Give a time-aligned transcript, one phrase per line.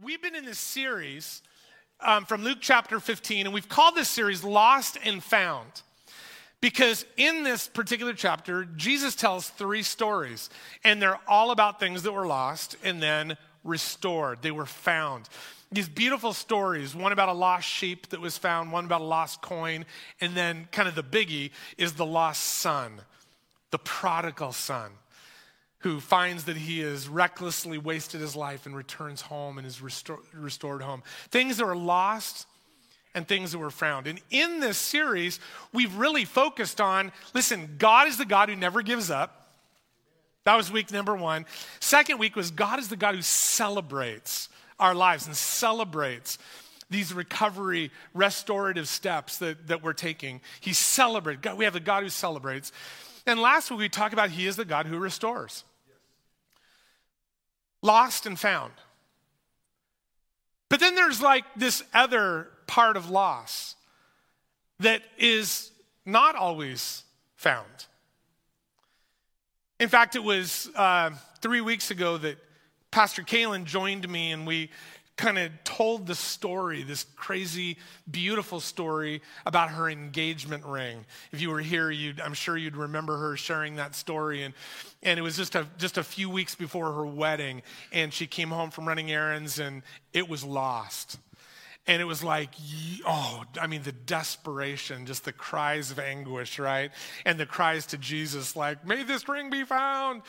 [0.00, 1.42] We've been in this series
[1.98, 5.82] um, from Luke chapter 15, and we've called this series Lost and Found.
[6.60, 10.50] Because in this particular chapter, Jesus tells three stories,
[10.84, 14.38] and they're all about things that were lost and then restored.
[14.40, 15.28] They were found.
[15.72, 19.42] These beautiful stories one about a lost sheep that was found, one about a lost
[19.42, 19.84] coin,
[20.20, 23.00] and then kind of the biggie is the lost son,
[23.72, 24.92] the prodigal son
[25.80, 30.18] who finds that he has recklessly wasted his life and returns home and is restor-
[30.32, 31.02] restored home.
[31.30, 32.46] Things that were lost
[33.14, 34.06] and things that were found.
[34.06, 35.38] And in this series,
[35.72, 39.34] we've really focused on listen, God is the God who never gives up.
[40.44, 41.46] That was week number one.
[41.80, 44.48] Second week was God is the God who celebrates
[44.78, 46.38] our lives and celebrates
[46.90, 50.40] these recovery, restorative steps that, that we're taking.
[50.60, 51.40] He celebrates.
[51.42, 52.72] God, we have the God who celebrates.
[53.28, 55.64] And last week we talked about He is the God who restores
[57.82, 58.72] lost and found.
[60.68, 63.76] But then there's like this other part of loss
[64.80, 65.70] that is
[66.04, 67.04] not always
[67.36, 67.86] found.
[69.80, 72.38] In fact, it was uh, three weeks ago that
[72.90, 74.70] Pastor Kalen joined me and we
[75.18, 77.76] kind of told the story, this crazy,
[78.10, 81.04] beautiful story about her engagement ring.
[81.32, 81.92] If you were here,
[82.24, 84.44] I'm sure you'd remember her sharing that story.
[84.44, 84.54] And,
[85.02, 88.48] and it was just a, just a few weeks before her wedding, and she came
[88.48, 91.18] home from running errands, and it was lost.
[91.88, 92.50] And it was like,
[93.06, 96.92] oh, I mean, the desperation, just the cries of anguish, right?
[97.24, 100.22] And the cries to Jesus, like, may this ring be found.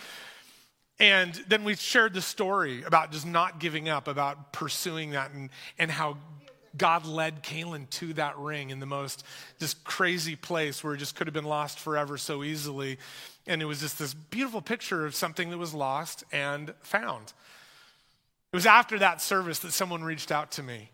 [1.00, 5.50] And then we shared the story about just not giving up, about pursuing that, and,
[5.78, 6.17] and how
[6.78, 9.23] God led Kaylin to that ring in the most
[9.59, 13.00] just crazy place where it just could have been lost forever so easily.
[13.47, 17.34] And it was just this beautiful picture of something that was lost and found.
[18.52, 20.89] It was after that service that someone reached out to me.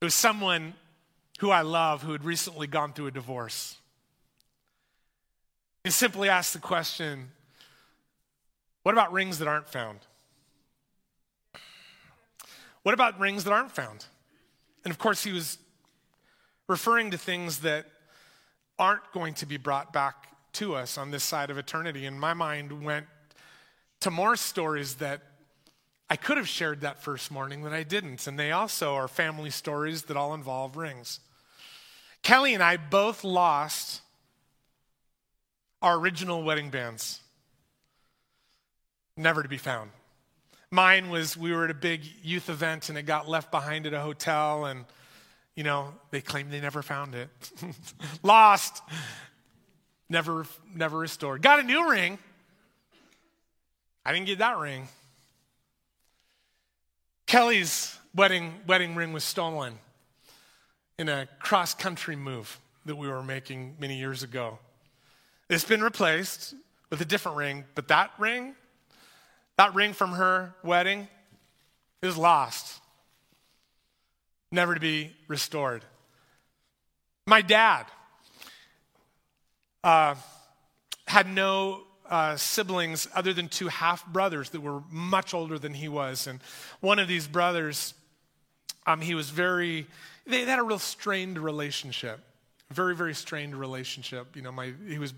[0.00, 0.74] It was someone
[1.38, 3.76] who I love who had recently gone through a divorce.
[5.84, 7.30] And simply asked the question
[8.88, 9.98] what about rings that aren't found?
[12.84, 14.06] What about rings that aren't found?
[14.82, 15.58] And of course, he was
[16.68, 17.84] referring to things that
[18.78, 22.06] aren't going to be brought back to us on this side of eternity.
[22.06, 23.04] And my mind went
[24.00, 25.20] to more stories that
[26.08, 28.26] I could have shared that first morning that I didn't.
[28.26, 31.20] And they also are family stories that all involve rings.
[32.22, 34.00] Kelly and I both lost
[35.82, 37.20] our original wedding bands
[39.18, 39.90] never to be found.
[40.70, 43.94] Mine was we were at a big youth event and it got left behind at
[43.94, 44.84] a hotel, and,
[45.54, 47.28] you know, they claimed they never found it.
[48.22, 48.82] Lost.
[50.10, 51.42] Never, never restored.
[51.42, 52.18] Got a new ring.
[54.06, 54.88] I didn't get that ring.
[57.26, 59.74] Kelly's wedding, wedding ring was stolen
[60.98, 64.58] in a cross country move that we were making many years ago.
[65.50, 66.54] It's been replaced
[66.88, 68.54] with a different ring, but that ring
[69.58, 71.08] that ring from her wedding
[72.00, 72.80] is lost,
[74.52, 75.82] never to be restored.
[77.26, 77.86] My dad
[79.82, 80.14] uh,
[81.08, 85.88] had no uh, siblings other than two half brothers that were much older than he
[85.88, 86.28] was.
[86.28, 86.40] And
[86.80, 87.94] one of these brothers,
[88.86, 89.88] um, he was very,
[90.24, 92.20] they had a real strained relationship
[92.70, 94.36] very very strained relationship.
[94.36, 95.14] You know my he was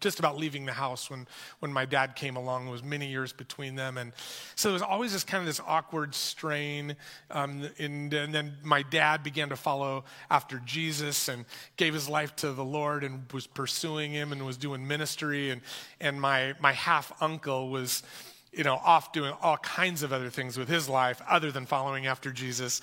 [0.00, 1.26] just about leaving the house when
[1.58, 2.66] when my dad came along.
[2.66, 3.98] It was many years between them.
[3.98, 4.12] And
[4.54, 6.96] so there was always this kind of this awkward strain
[7.30, 11.44] um, and, and then my dad began to follow after jesus and
[11.76, 15.50] gave his life to the lord and was pursuing him and was doing ministry.
[15.50, 15.60] And
[16.00, 18.02] and my my half uncle was
[18.50, 22.06] you know off doing all kinds of other things with his life other than following
[22.06, 22.80] after jesus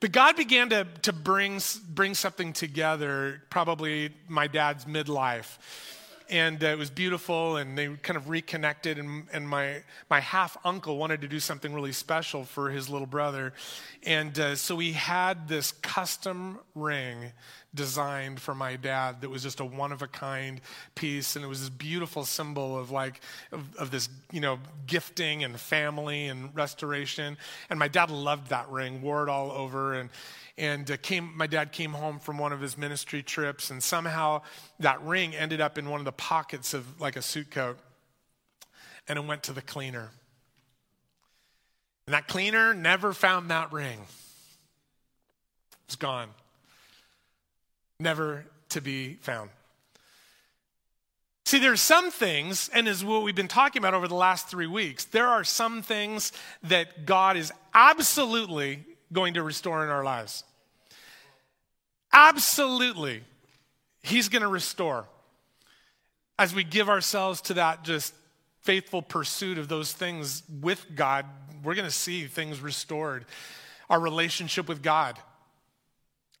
[0.00, 1.60] but God began to, to bring,
[1.90, 5.58] bring something together, probably my dad's midlife.
[6.30, 8.98] And uh, it was beautiful, and they kind of reconnected.
[8.98, 13.06] And, and my, my half uncle wanted to do something really special for his little
[13.06, 13.54] brother.
[14.04, 17.32] And uh, so we had this custom ring
[17.78, 20.60] designed for my dad that was just a one of a kind
[20.96, 21.36] piece.
[21.36, 23.20] And it was this beautiful symbol of like
[23.52, 27.38] of, of, this you know gifting and family and restoration.
[27.70, 29.94] And my dad loved that ring wore it all over.
[29.94, 30.10] And
[30.58, 34.42] and uh, came my dad came home from one of his ministry trips and somehow
[34.80, 37.78] that ring ended up in one of the pockets of like a suit coat
[39.06, 40.10] and it went to the cleaner.
[42.06, 44.00] And that cleaner never found that ring.
[45.86, 46.30] It's gone
[48.00, 49.50] never to be found.
[51.44, 54.68] See, there's some things, and as what we've been talking about over the last three
[54.68, 56.30] weeks, there are some things
[56.62, 60.44] that God is absolutely going to restore in our lives.
[62.12, 63.24] Absolutely.
[64.02, 65.06] He's going to restore.
[66.38, 68.14] As we give ourselves to that just
[68.60, 71.26] faithful pursuit of those things with God,
[71.64, 73.24] we're going to see things restored.
[73.90, 75.18] Our relationship with God,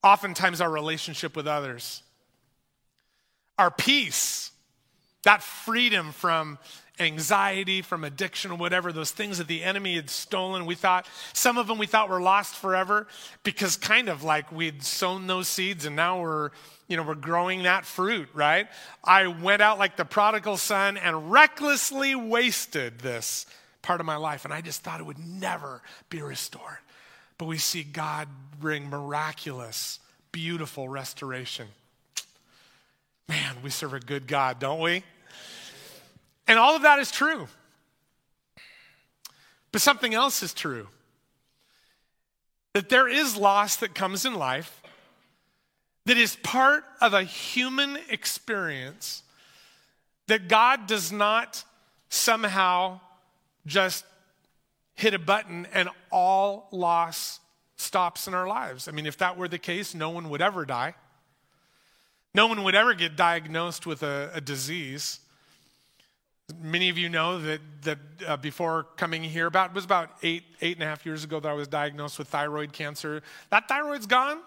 [0.02, 2.02] oftentimes our relationship with others,
[3.58, 4.52] our peace
[5.24, 6.58] that freedom from
[7.00, 10.66] anxiety, from addiction, whatever, those things that the enemy had stolen.
[10.66, 13.06] We thought, some of them we thought were lost forever
[13.42, 16.50] because kind of like we'd sown those seeds and now we're,
[16.88, 18.68] you know, we're growing that fruit, right?
[19.04, 23.46] I went out like the prodigal son and recklessly wasted this
[23.82, 26.78] part of my life and I just thought it would never be restored.
[27.38, 28.28] But we see God
[28.60, 30.00] bring miraculous,
[30.32, 31.68] beautiful restoration.
[33.28, 35.04] Man, we serve a good God, don't we?
[36.46, 37.46] And all of that is true.
[39.70, 40.88] But something else is true
[42.72, 44.82] that there is loss that comes in life
[46.06, 49.22] that is part of a human experience
[50.26, 51.64] that God does not
[52.08, 53.00] somehow
[53.66, 54.04] just
[54.98, 57.38] hit a button and all loss
[57.76, 58.88] stops in our lives.
[58.88, 60.96] I mean, if that were the case, no one would ever die.
[62.34, 65.20] No one would ever get diagnosed with a, a disease.
[66.60, 70.42] Many of you know that, that uh, before coming here, about it was about eight,
[70.60, 73.22] eight and a half years ago that I was diagnosed with thyroid cancer.
[73.50, 74.40] That thyroid's gone.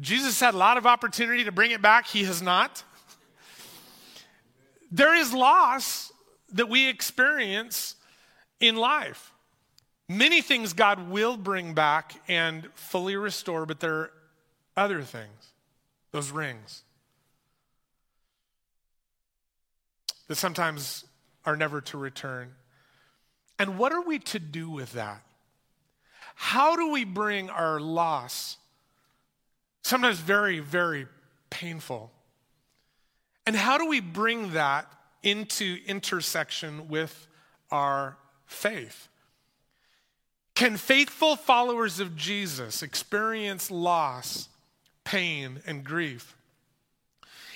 [0.00, 2.06] Jesus had a lot of opportunity to bring it back.
[2.06, 2.84] He has not.
[4.92, 6.12] There is loss
[6.52, 7.96] that we experience
[8.60, 9.32] in life.
[10.08, 14.10] Many things God will bring back and fully restore, but there are
[14.76, 15.52] other things,
[16.12, 16.82] those rings.
[20.28, 21.04] that sometimes
[21.44, 22.54] are never to return.
[23.58, 25.22] And what are we to do with that?
[26.34, 28.56] How do we bring our loss,
[29.82, 31.06] sometimes very, very
[31.50, 32.10] painful,
[33.46, 34.90] and how do we bring that
[35.22, 37.28] into intersection with
[37.70, 38.16] our
[38.54, 39.08] faith?
[40.54, 44.48] Can faithful followers of Jesus experience loss,
[45.02, 46.36] pain, and grief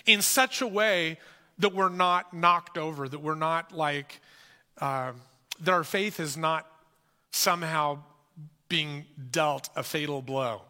[0.05, 1.19] in such a way
[1.59, 4.21] that we're not knocked over, that we're not like,
[4.81, 5.13] uh,
[5.61, 6.67] that our faith is not
[7.31, 7.99] somehow
[8.69, 10.63] being dealt a fatal blow.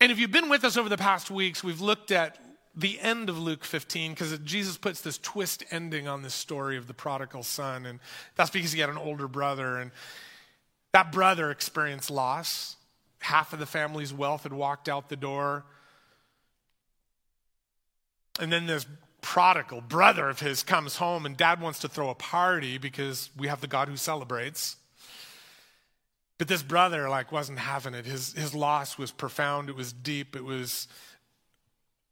[0.00, 2.38] And if you've been with us over the past weeks, we've looked at
[2.74, 6.86] the end of Luke 15 because Jesus puts this twist ending on this story of
[6.86, 7.86] the prodigal son.
[7.86, 7.98] And
[8.36, 9.78] that's because he had an older brother.
[9.78, 9.90] And
[10.92, 12.76] that brother experienced loss.
[13.20, 15.64] Half of the family's wealth had walked out the door.
[18.38, 18.86] And then this
[19.20, 23.48] prodigal brother of his comes home, and dad wants to throw a party because we
[23.48, 24.76] have the God who celebrates.
[26.38, 28.06] But this brother, like, wasn't having it.
[28.06, 30.88] His, his loss was profound, it was deep, it was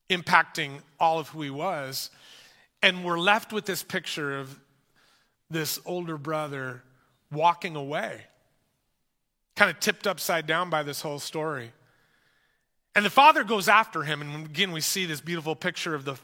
[0.09, 2.11] impacting all of who he was.
[2.83, 4.59] And we're left with this picture of
[5.51, 6.83] this older brother
[7.33, 8.23] walking away,
[9.57, 11.73] kind of tipped upside down by this whole story.
[12.95, 14.23] And the father goes after him.
[14.23, 16.17] And again, we see this beautiful picture of the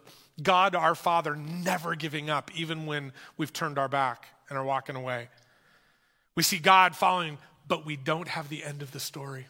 [0.42, 4.96] God, our Father, never giving up, even when we've turned our back and are walking
[4.96, 5.28] away.
[6.34, 7.38] We see God following,
[7.68, 9.46] but we don't have the end of the story.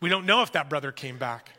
[0.00, 1.50] We don't know if that brother came back.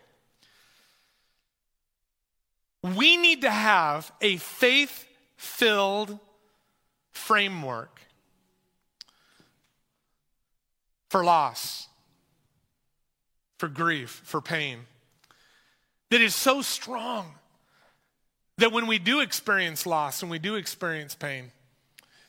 [2.83, 5.05] We need to have a faith
[5.35, 6.17] filled
[7.11, 8.01] framework
[11.09, 11.89] for loss
[13.59, 14.79] for grief, for pain,
[16.09, 17.35] that is so strong
[18.57, 21.51] that when we do experience loss and we do experience pain,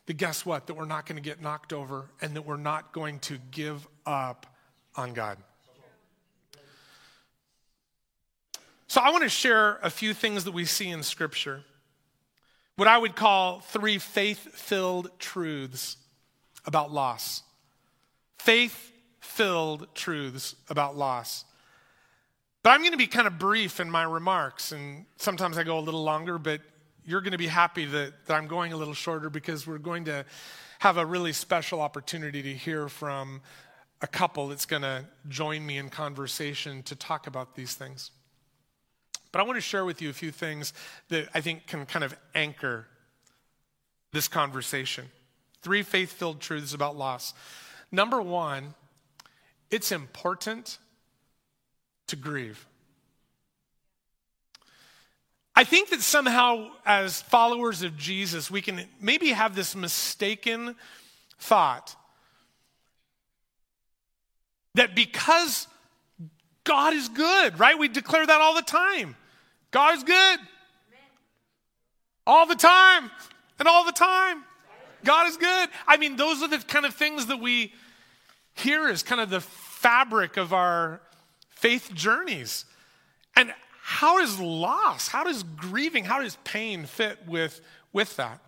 [0.06, 0.66] that guess what?
[0.66, 3.86] That we're not going to get knocked over and that we're not going to give
[4.04, 4.46] up
[4.96, 5.38] on God.
[8.90, 11.62] So, I want to share a few things that we see in Scripture.
[12.74, 15.96] What I would call three faith filled truths
[16.66, 17.44] about loss.
[18.40, 21.44] Faith filled truths about loss.
[22.64, 25.78] But I'm going to be kind of brief in my remarks, and sometimes I go
[25.78, 26.60] a little longer, but
[27.04, 30.06] you're going to be happy that, that I'm going a little shorter because we're going
[30.06, 30.24] to
[30.80, 33.40] have a really special opportunity to hear from
[34.02, 38.10] a couple that's going to join me in conversation to talk about these things.
[39.32, 40.72] But I want to share with you a few things
[41.08, 42.86] that I think can kind of anchor
[44.12, 45.06] this conversation.
[45.62, 47.34] Three faith filled truths about loss.
[47.92, 48.74] Number one,
[49.70, 50.78] it's important
[52.08, 52.66] to grieve.
[55.54, 60.74] I think that somehow, as followers of Jesus, we can maybe have this mistaken
[61.38, 61.94] thought
[64.74, 65.66] that because
[66.64, 67.78] God is good, right?
[67.78, 69.16] We declare that all the time.
[69.70, 70.38] God is good.
[72.26, 73.10] All the time
[73.58, 74.44] and all the time.
[75.04, 75.68] God is good.
[75.86, 77.72] I mean, those are the kind of things that we
[78.54, 81.00] hear as kind of the fabric of our
[81.48, 82.66] faith journeys.
[83.36, 87.60] And how does loss, how does grieving, how does pain fit with,
[87.92, 88.40] with that?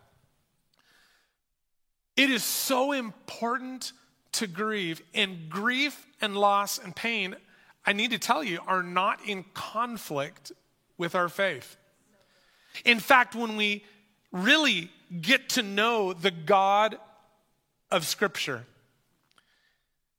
[2.17, 3.93] It is so important
[4.33, 7.37] to grieve, and grief and loss and pain,
[7.85, 10.53] I need to tell you, are not in conflict
[11.03, 11.77] with our faith.
[12.85, 13.85] In fact, when we
[14.31, 14.89] really
[15.21, 16.97] get to know the God
[17.91, 18.65] of Scripture,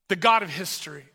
[0.10, 1.06] the God of history,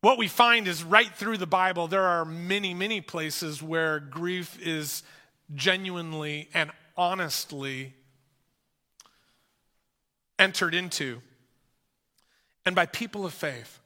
[0.00, 4.58] what we find is right through the Bible, there are many, many places where grief
[4.62, 5.02] is
[5.54, 7.92] genuinely and honestly
[10.38, 11.20] entered into.
[12.64, 13.78] And by people of faith,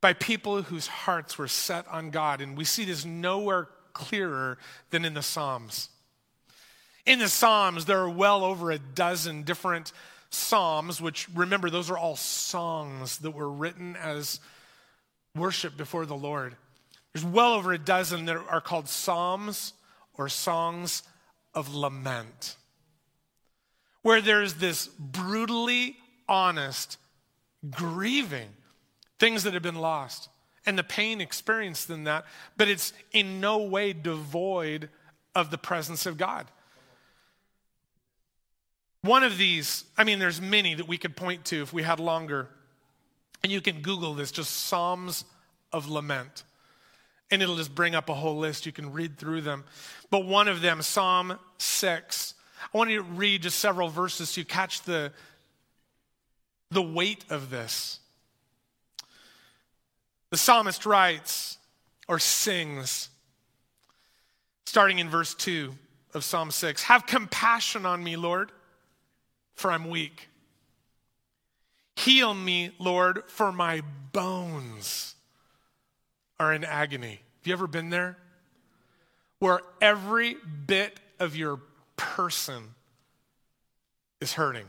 [0.00, 2.40] by people whose hearts were set on God.
[2.40, 4.58] And we see this nowhere clearer
[4.90, 5.88] than in the Psalms.
[7.06, 9.92] In the Psalms, there are well over a dozen different
[10.30, 14.40] Psalms, which remember, those are all songs that were written as
[15.34, 16.56] worship before the Lord.
[17.12, 19.72] There's well over a dozen that are called Psalms
[20.14, 21.02] or songs
[21.54, 22.56] of lament,
[24.02, 25.96] where there's this brutally
[26.28, 26.98] honest
[27.70, 28.48] grieving
[29.18, 30.28] things that have been lost
[30.66, 32.24] and the pain experienced in that,
[32.56, 34.88] but it's in no way devoid
[35.34, 36.46] of the presence of God.
[39.02, 42.00] One of these, I mean, there's many that we could point to if we had
[42.00, 42.48] longer.
[43.42, 45.26] And you can Google this, just Psalms
[45.72, 46.44] of Lament.
[47.30, 48.64] And it'll just bring up a whole list.
[48.64, 49.64] You can read through them.
[50.08, 52.34] But one of them, Psalm 6,
[52.72, 55.12] I want you to read just several verses so you catch the,
[56.70, 58.00] the weight of this.
[60.34, 61.58] The psalmist writes
[62.08, 63.08] or sings,
[64.66, 65.72] starting in verse 2
[66.12, 68.50] of Psalm 6 Have compassion on me, Lord,
[69.54, 70.28] for I'm weak.
[71.94, 75.14] Heal me, Lord, for my bones
[76.40, 77.20] are in agony.
[77.38, 78.18] Have you ever been there?
[79.38, 80.36] Where every
[80.66, 81.60] bit of your
[81.94, 82.74] person
[84.20, 84.68] is hurting.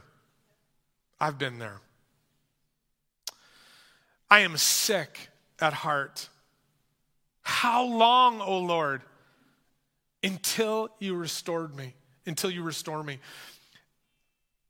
[1.20, 1.82] I've been there.
[4.30, 6.30] I am sick at heart.
[7.42, 9.02] How long, O Lord,
[10.24, 11.94] until you restored me,
[12.26, 13.20] until you restore me?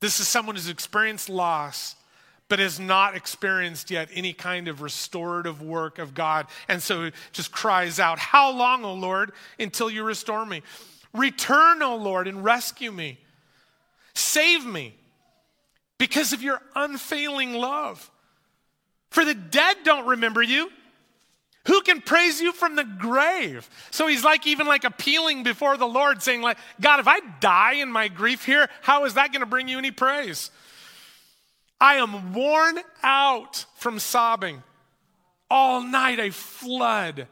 [0.01, 1.96] This is someone who's experienced loss,
[2.48, 6.48] but has not experienced yet any kind of restorative work of God.
[6.68, 10.62] And so just cries out, How long, O Lord, until you restore me?
[11.13, 13.18] Return, O Lord, and rescue me.
[14.13, 14.94] Save me
[15.98, 18.12] because of your unfailing love.
[19.16, 20.70] For the dead don't remember you.
[21.68, 23.70] Who can praise you from the grave?
[23.90, 27.76] So he's like even like appealing before the Lord, saying, like, God, if I die
[27.76, 30.52] in my grief here, how is that going to bring you any praise?
[31.80, 34.64] I am worn out from sobbing.
[35.50, 37.30] All night I flood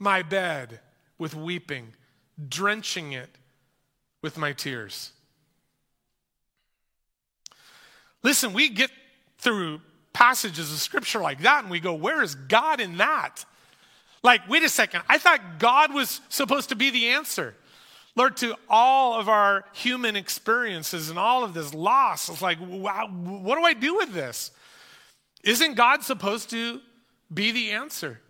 [0.00, 0.80] my bed
[1.16, 1.92] with weeping,
[2.48, 3.30] drenching it
[4.20, 5.12] with my tears.
[8.24, 8.90] Listen, we get
[9.38, 9.80] through
[10.12, 13.44] passages of scripture like that and we go, where is God in that?
[14.22, 17.54] Like, wait a second, I thought God was supposed to be the answer.
[18.16, 23.08] Lord, to all of our human experiences and all of this loss, it's like, wow,
[23.08, 24.50] what do I do with this?
[25.42, 26.80] Isn't God supposed to
[27.32, 28.20] be the answer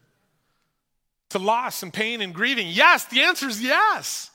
[1.30, 2.68] to loss and pain and grieving?
[2.68, 4.30] Yes, the answer is yes.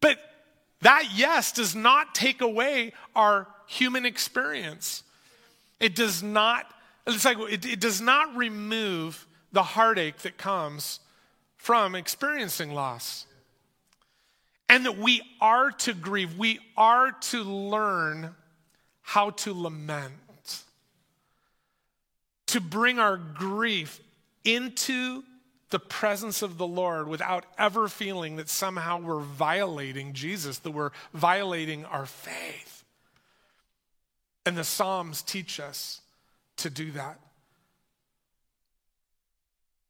[0.00, 0.18] But
[0.80, 5.02] that yes does not take away our human experience.
[5.84, 6.64] It does not,
[7.06, 10.98] it's like it, it does not remove the heartache that comes
[11.58, 13.26] from experiencing loss.
[14.66, 18.34] And that we are to grieve, we are to learn
[19.02, 20.62] how to lament,
[22.46, 24.00] to bring our grief
[24.42, 25.22] into
[25.68, 30.92] the presence of the Lord without ever feeling that somehow we're violating Jesus, that we're
[31.12, 32.73] violating our faith.
[34.46, 36.00] And the Psalms teach us
[36.58, 37.18] to do that.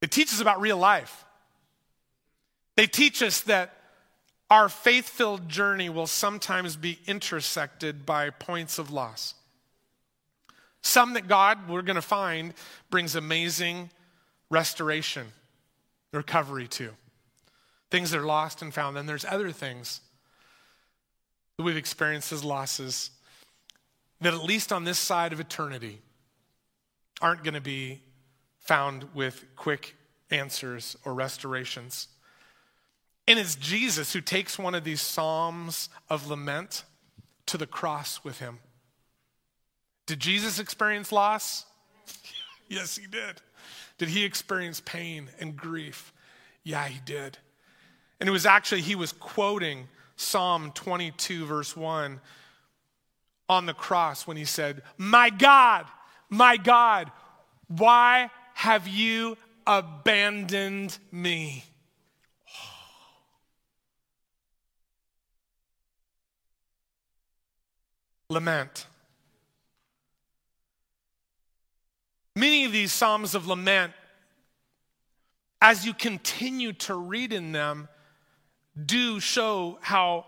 [0.00, 1.24] It teaches about real life.
[2.76, 3.76] They teach us that
[4.50, 9.34] our faith filled journey will sometimes be intersected by points of loss.
[10.82, 12.52] Some that God, we're going to find,
[12.90, 13.90] brings amazing
[14.50, 15.26] restoration,
[16.12, 16.90] recovery to.
[17.94, 18.96] things that are lost and found.
[18.96, 20.00] Then there's other things
[21.56, 23.10] that we've experienced as losses
[24.24, 26.00] that, at least on this side of eternity,
[27.20, 28.02] aren't going to be
[28.58, 29.94] found with quick
[30.30, 32.08] answers or restorations.
[33.26, 36.84] And it's Jesus who takes one of these psalms of lament
[37.46, 38.58] to the cross with him.
[40.06, 41.64] Did Jesus experience loss?
[42.68, 43.40] yes, he did.
[43.98, 46.12] Did he experience pain and grief?
[46.62, 47.38] Yeah, he did.
[48.20, 52.20] And it was actually, he was quoting Psalm 22, verse 1
[53.48, 55.86] on the cross when he said, My God,
[56.30, 57.10] my God,
[57.68, 59.36] why have you
[59.66, 61.64] abandoned me?
[68.28, 68.86] Lament.
[72.36, 73.92] Many of these Psalms of lament,
[75.62, 77.88] as you continue to read in them,
[78.84, 80.26] do show how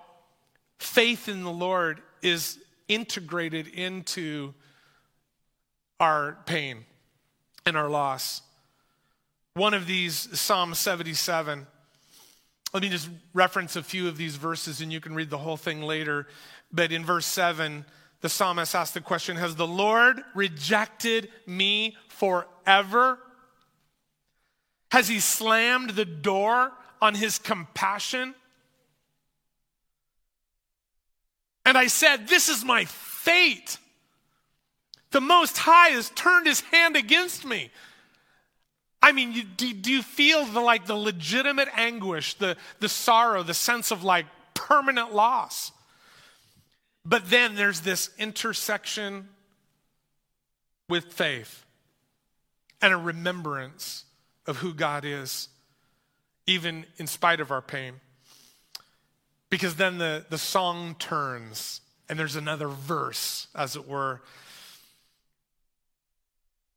[0.78, 2.58] faith in the Lord is
[2.88, 4.54] integrated into
[5.98, 6.84] our pain
[7.64, 8.42] and our loss.
[9.54, 11.66] One of these, Psalm 77.
[12.72, 15.56] Let me just reference a few of these verses and you can read the whole
[15.56, 16.26] thing later.
[16.72, 17.84] But in verse 7,
[18.20, 23.18] the psalmist asks the question Has the Lord rejected me forever?
[24.90, 28.34] Has he slammed the door on his compassion?
[31.66, 33.76] And I said, This is my fate.
[35.10, 37.70] The Most High has turned his hand against me.
[39.02, 43.42] I mean, you, do, do, you feel the, like the legitimate anguish, the, the sorrow,
[43.42, 45.72] the sense of like permanent loss?
[47.04, 49.28] But then there's this intersection
[50.88, 51.64] with faith
[52.80, 54.04] and a remembrance
[54.46, 55.48] of who God is,
[56.46, 57.94] even in spite of our pain.
[59.50, 64.22] Because then the, the song turns and there's another verse, as it were.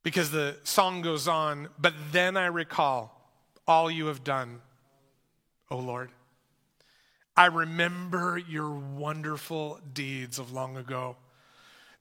[0.03, 3.31] Because the song goes on, but then I recall
[3.67, 4.61] all you have done,
[5.69, 6.09] O Lord.
[7.35, 11.15] I remember your wonderful deeds of long ago.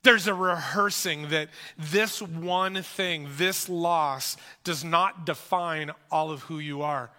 [0.03, 6.59] There's a rehearsing that this one thing, this loss, does not define all of who
[6.59, 7.11] you are.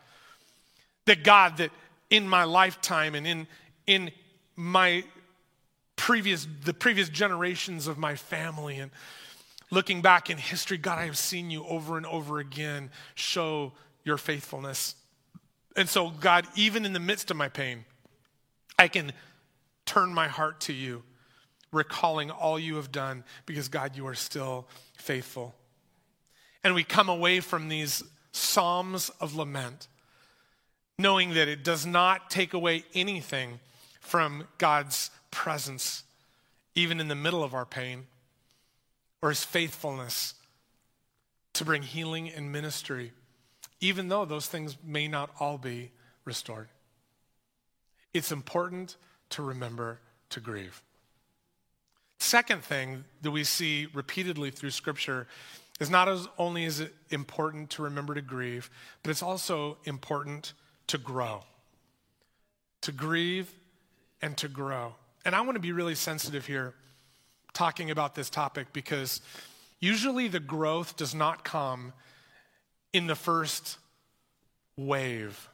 [1.06, 1.72] That God, that
[2.10, 3.48] in my lifetime and in,
[3.88, 4.12] in
[4.56, 5.04] my
[5.96, 8.92] previous, the previous generations of my family and
[9.72, 14.18] looking back in history, God, I have seen you over and over again show your
[14.18, 14.96] faithfulness.
[15.76, 17.86] And so, God, even in the midst of my pain,
[18.78, 19.12] I can
[19.86, 21.04] turn my heart to you,
[21.72, 24.68] recalling all you have done, because God, you are still
[24.98, 25.56] faithful.
[26.64, 29.88] And we come away from these Psalms of lament,
[31.00, 33.58] knowing that it does not take away anything
[34.02, 36.04] from God's presence,
[36.76, 38.06] even in the middle of our pain,
[39.22, 40.34] or his faithfulness
[41.54, 43.14] to bring healing and ministry,
[43.80, 45.90] even though those things may not all be
[46.26, 46.68] restored.
[48.14, 48.98] It's important
[49.30, 50.82] to remember to grieve.
[52.20, 55.28] Second thing that we see repeatedly through Scripture
[55.80, 58.70] is not as only is it important to remember to grieve,
[59.02, 60.52] but it's also important
[60.90, 61.44] to grow.
[62.82, 63.52] To grieve
[64.22, 64.94] and to grow.
[65.26, 66.74] And I want to be really sensitive here
[67.54, 69.22] talking about this topic because
[69.80, 71.94] usually the growth does not come
[72.94, 73.78] in the first
[74.78, 75.50] wave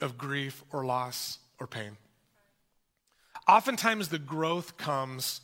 [0.00, 1.96] of grief or loss or pain.
[3.46, 5.40] Oftentimes, the growth comes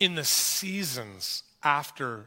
[0.00, 2.26] in the seasons after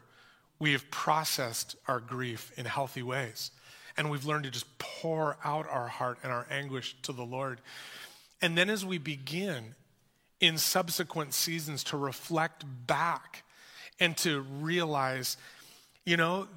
[0.58, 3.50] we have processed our grief in healthy ways
[3.96, 7.60] and we've learned to just pour out our heart and our anguish to the Lord.
[8.40, 9.74] And then, as we begin
[10.40, 13.44] in subsequent seasons to reflect back
[14.00, 15.36] and to realize,
[16.04, 16.48] you know,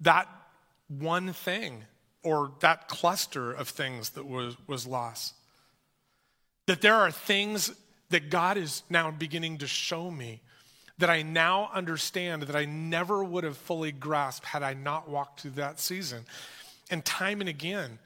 [0.00, 0.28] that
[0.88, 1.84] one thing
[2.22, 5.34] or that cluster of things that was, was lost.
[6.66, 7.72] That there are things
[8.10, 10.40] that God is now beginning to show me
[10.98, 15.40] that I now understand that I never would have fully grasped had I not walked
[15.40, 16.24] through that season.
[16.90, 17.98] And time and again,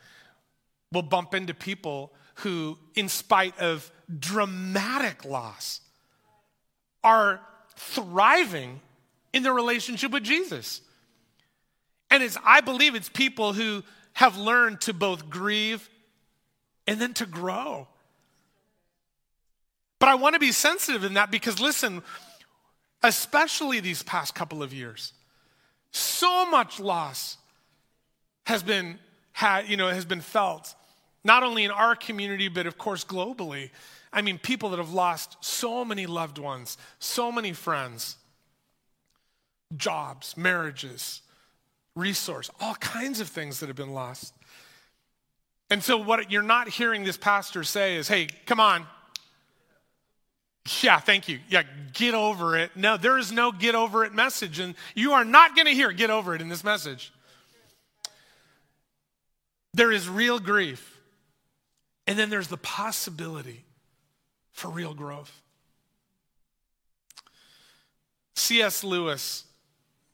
[0.92, 5.80] we'll bump into people who, in spite of dramatic loss,
[7.02, 7.40] are
[7.76, 8.80] thriving
[9.32, 10.80] in their relationship with Jesus.
[12.10, 15.88] And it's, I believe it's people who have learned to both grieve
[16.86, 17.88] and then to grow.
[19.98, 22.02] But I want to be sensitive in that because, listen,
[23.02, 25.12] especially these past couple of years,
[25.90, 27.38] so much loss
[28.44, 28.98] has been,
[29.32, 30.74] had, you know, has been felt
[31.24, 33.70] not only in our community, but of course globally.
[34.12, 38.16] I mean, people that have lost so many loved ones, so many friends,
[39.76, 41.22] jobs, marriages,
[41.96, 44.34] resource, all kinds of things that have been lost.
[45.70, 48.86] And so, what you're not hearing this pastor say is, hey, come on.
[50.82, 51.40] Yeah, thank you.
[51.48, 52.70] Yeah, get over it.
[52.76, 54.60] No, there is no get over it message.
[54.60, 57.12] And you are not going to hear get over it in this message.
[59.74, 60.98] There is real grief.
[62.06, 63.64] And then there's the possibility
[64.52, 65.42] for real growth.
[68.36, 68.82] C.S.
[68.82, 69.44] Lewis,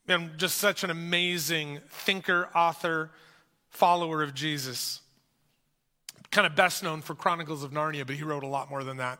[0.08, 3.10] and just such an amazing thinker, author,
[3.70, 5.00] follower of Jesus
[6.30, 8.98] kind of best known for Chronicles of Narnia, but he wrote a lot more than
[8.98, 9.18] that.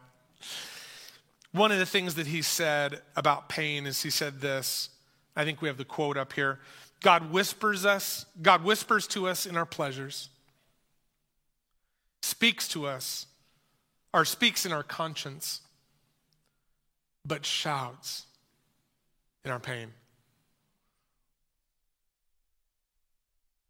[1.52, 4.90] One of the things that he said about pain is he said this.
[5.34, 6.60] I think we have the quote up here.
[7.00, 10.28] God whispers us, God whispers to us in our pleasures,
[12.22, 13.26] speaks to us,
[14.12, 15.62] or speaks in our conscience,
[17.24, 18.26] but shouts
[19.44, 19.92] in our pain.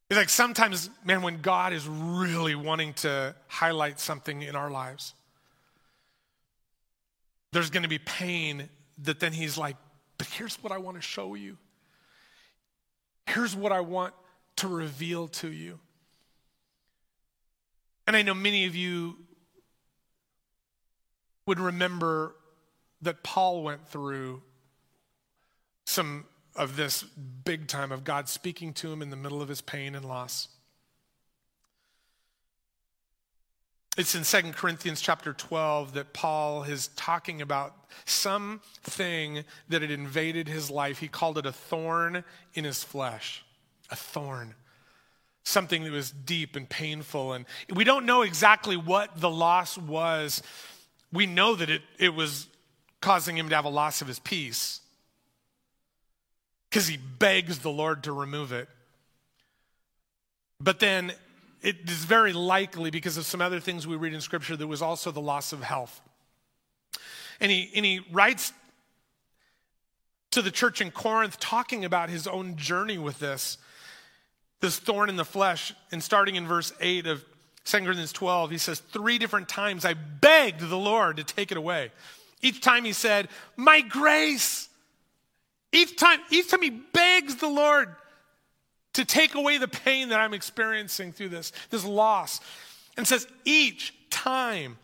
[0.08, 5.14] It's like sometimes, man, when God is really wanting to highlight something in our lives,
[7.52, 8.68] there's going to be pain
[9.04, 9.76] that then He's like,
[10.18, 11.56] but here's what I want to show you.
[13.34, 14.12] Here's what I want
[14.56, 15.78] to reveal to you.
[18.06, 19.18] And I know many of you
[21.46, 22.34] would remember
[23.02, 24.42] that Paul went through
[25.84, 26.24] some
[26.56, 29.94] of this big time of God speaking to him in the middle of his pain
[29.94, 30.48] and loss.
[33.96, 37.74] It's in Second Corinthians chapter 12 that Paul is talking about
[38.04, 40.98] something that had invaded his life.
[40.98, 42.22] He called it a thorn
[42.54, 43.44] in his flesh.
[43.90, 44.54] A thorn.
[45.42, 47.32] Something that was deep and painful.
[47.32, 50.40] And we don't know exactly what the loss was.
[51.12, 52.46] We know that it, it was
[53.00, 54.80] causing him to have a loss of his peace
[56.68, 58.68] because he begs the Lord to remove it.
[60.60, 61.12] But then
[61.62, 64.82] it is very likely, because of some other things we read in Scripture, there was
[64.82, 66.00] also the loss of health.
[67.40, 68.52] And he, and he writes
[70.30, 73.58] to the church in Corinth talking about his own journey with this,
[74.60, 75.72] this thorn in the flesh.
[75.90, 77.24] And starting in verse 8 of
[77.64, 81.58] 2 Corinthians 12, he says, Three different times I begged the Lord to take it
[81.58, 81.90] away.
[82.42, 84.70] Each time he said, My grace
[85.72, 87.94] each time, each time he begs the Lord
[88.94, 92.40] to take away the pain that I'm experiencing through this, this loss,
[92.96, 94.78] and says, each time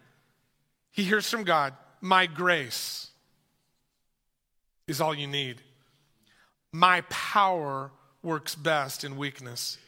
[0.91, 3.09] he hears from God, my grace
[4.87, 5.61] is all you need.
[6.73, 7.91] My power
[8.23, 9.79] works best in weakness.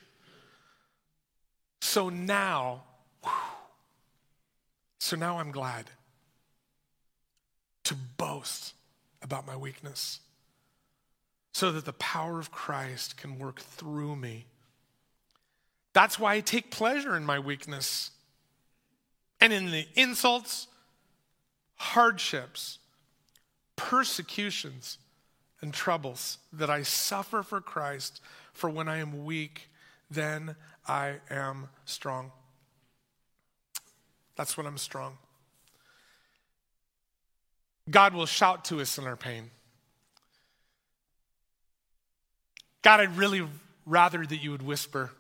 [1.81, 2.83] So now,
[3.23, 3.33] whew,
[4.99, 5.87] so now I'm glad
[7.85, 8.75] to boast
[9.23, 10.21] about my weakness
[11.53, 14.47] so that the power of Christ can work through me.
[15.93, 18.11] That's why I take pleasure in my weakness
[19.41, 20.69] and in the insults,
[21.77, 22.79] hardships,
[23.77, 24.99] persecutions,
[25.61, 28.21] and troubles that I suffer for Christ.
[28.53, 29.69] For when I am weak,
[30.11, 30.57] then
[30.87, 32.33] I am strong.
[34.37, 35.19] That's when I'm strong.
[37.91, 39.51] God will shout to us in our pain.
[42.83, 43.47] God, I'd really
[43.87, 45.11] rather that you would whisper.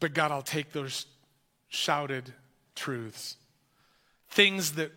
[0.00, 1.06] but God, I'll take those
[1.68, 2.32] shouted
[2.74, 3.36] truths,
[4.28, 4.92] things that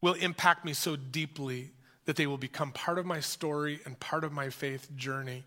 [0.00, 1.70] will impact me so deeply
[2.04, 5.44] that they will become part of my story and part of my faith journey.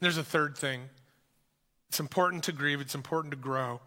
[0.00, 0.88] There's a third thing.
[1.88, 3.80] It's important to grieve, it's important to grow.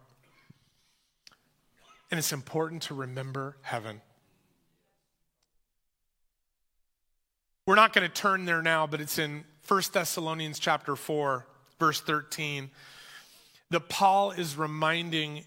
[2.14, 4.00] And it's important to remember heaven.
[7.66, 11.44] We're not going to turn there now, but it's in 1 Thessalonians chapter 4,
[11.80, 12.70] verse 13,
[13.70, 15.44] that Paul is reminding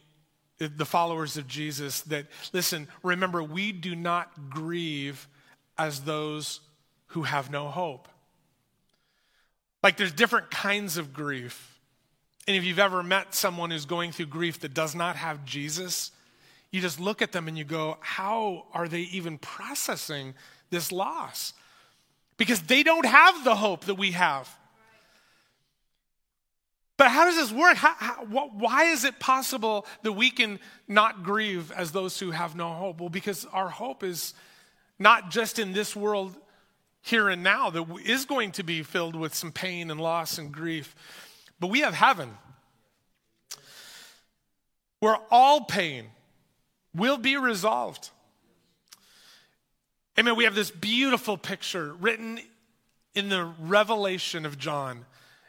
[0.58, 5.30] the followers of Jesus that, listen, remember, we do not grieve
[5.77, 6.60] as those
[7.06, 8.10] who have no hope.
[9.82, 11.80] Like there's different kinds of grief.
[12.45, 16.12] And if you've ever met someone who's going through grief that does not have Jesus,
[16.71, 20.34] you just look at them and you go, how are they even processing
[20.69, 21.53] this loss?
[22.38, 24.49] Because they don't have the hope that we have.
[26.97, 27.77] But how does this work?
[27.77, 32.56] How, how, why is it possible that we can not grieve as those who have
[32.56, 32.99] no hope?
[32.99, 34.34] Well, because our hope is
[34.97, 36.36] not just in this world
[37.01, 40.51] here and now that is going to be filled with some pain and loss and
[40.51, 40.95] grief.
[41.60, 42.32] But we have heaven
[44.99, 46.08] where all pain
[46.93, 48.10] will be resolved.
[50.19, 50.36] Amen.
[50.36, 52.39] We have this beautiful picture written
[53.13, 55.06] in the revelation of John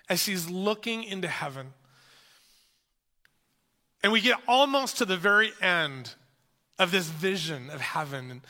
[0.08, 1.72] as he's looking into heaven.
[4.02, 6.14] And we get almost to the very end
[6.78, 8.42] of this vision of heaven.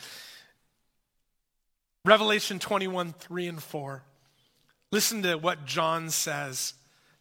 [2.05, 4.03] Revelation 21 3 and 4.
[4.90, 6.74] Listen to what John says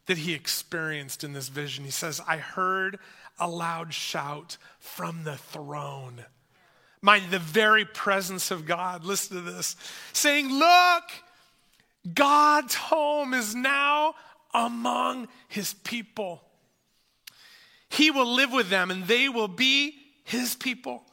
[0.05, 1.83] that he experienced in this vision.
[1.83, 2.97] He says, I heard
[3.39, 6.25] a loud shout from the throne.
[7.01, 9.05] Mind the very presence of God.
[9.05, 9.75] Listen to this
[10.13, 11.03] saying, Look,
[12.13, 14.15] God's home is now
[14.53, 16.41] among his people.
[17.89, 21.03] He will live with them and they will be his people.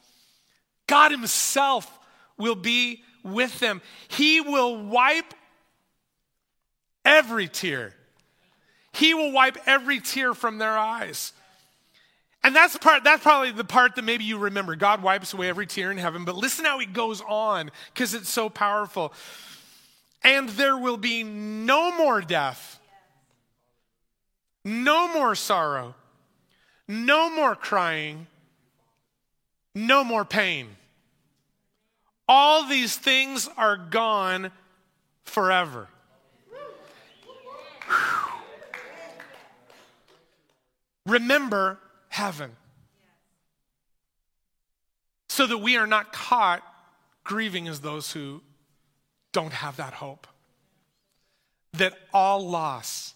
[0.86, 1.98] God himself
[2.36, 3.80] will be with them.
[4.08, 5.34] He will wipe
[7.04, 7.94] every tear.
[8.92, 11.32] He will wipe every tear from their eyes.
[12.44, 14.76] And that's part that's probably the part that maybe you remember.
[14.76, 18.28] God wipes away every tear in heaven, but listen how he goes on because it's
[18.28, 19.14] so powerful.
[20.22, 22.78] And there will be no more death.
[24.62, 25.94] No more sorrow.
[26.86, 28.26] No more crying.
[29.74, 30.68] No more pain.
[32.28, 34.50] All these things are gone
[35.24, 35.88] forever.
[41.06, 41.78] Remember
[42.14, 42.52] heaven
[45.28, 46.62] so that we are not caught
[47.24, 48.40] grieving as those who
[49.32, 50.28] don't have that hope.
[51.72, 53.14] That all loss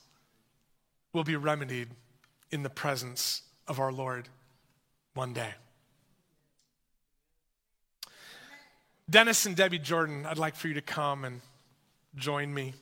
[1.13, 1.91] will be remedied
[2.51, 4.29] in the presence of our Lord
[5.15, 5.55] one day.
[9.09, 11.41] Dennis and Debbie Jordan, I'd like for you to come and
[12.17, 12.75] join me.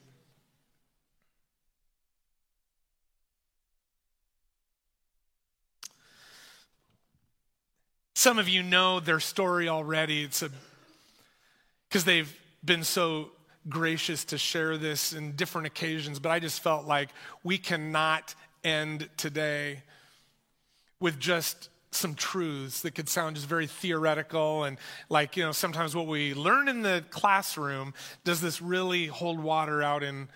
[8.26, 10.24] Some of you know their story already.
[10.24, 10.50] It's a
[11.88, 13.30] because they've been so
[13.68, 17.10] gracious to share this in different occasions, but I just felt like
[17.44, 18.34] we cannot
[18.64, 19.84] end today
[20.98, 24.76] with just some truths that could sound just very theoretical and
[25.08, 29.84] like, you know, sometimes what we learn in the classroom, does this really hold water
[29.84, 30.28] out in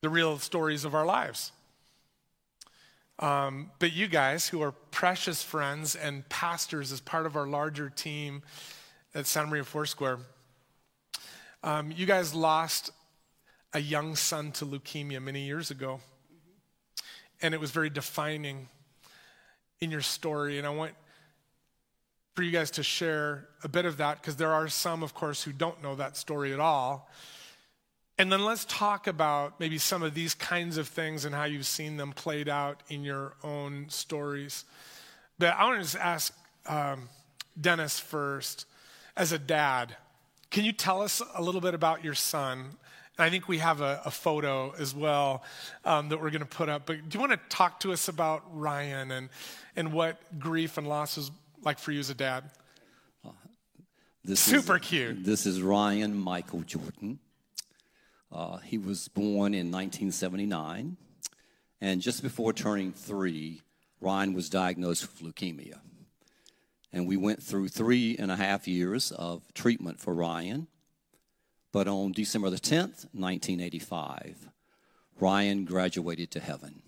[0.00, 1.52] the real stories of our lives?
[3.20, 7.90] Um, but you guys, who are precious friends and pastors as part of our larger
[7.90, 8.42] team
[9.14, 10.18] at Santa Maria Foursquare,
[11.62, 12.90] um, you guys lost
[13.74, 16.00] a young son to leukemia many years ago.
[17.42, 18.68] And it was very defining
[19.80, 20.56] in your story.
[20.56, 20.92] And I want
[22.34, 25.42] for you guys to share a bit of that because there are some, of course,
[25.42, 27.10] who don't know that story at all.
[28.20, 31.64] And then let's talk about maybe some of these kinds of things and how you've
[31.64, 34.66] seen them played out in your own stories.
[35.38, 36.34] But I want to just ask
[36.66, 37.08] um,
[37.58, 38.66] Dennis first,
[39.16, 39.96] as a dad,
[40.50, 42.58] can you tell us a little bit about your son?
[43.16, 45.42] And I think we have a, a photo as well
[45.86, 46.84] um, that we're going to put up.
[46.84, 49.30] But do you want to talk to us about Ryan and,
[49.76, 51.30] and what grief and loss is
[51.64, 52.44] like for you as a dad?
[54.22, 55.24] This Super is, cute.
[55.24, 57.18] This is Ryan Michael Jordan.
[58.32, 60.96] Uh, he was born in 1979.
[61.80, 63.62] And just before turning three,
[64.00, 65.80] Ryan was diagnosed with leukemia.
[66.92, 70.66] And we went through three and a half years of treatment for Ryan.
[71.72, 74.48] But on December the 10th, 1985,
[75.18, 76.82] Ryan graduated to heaven.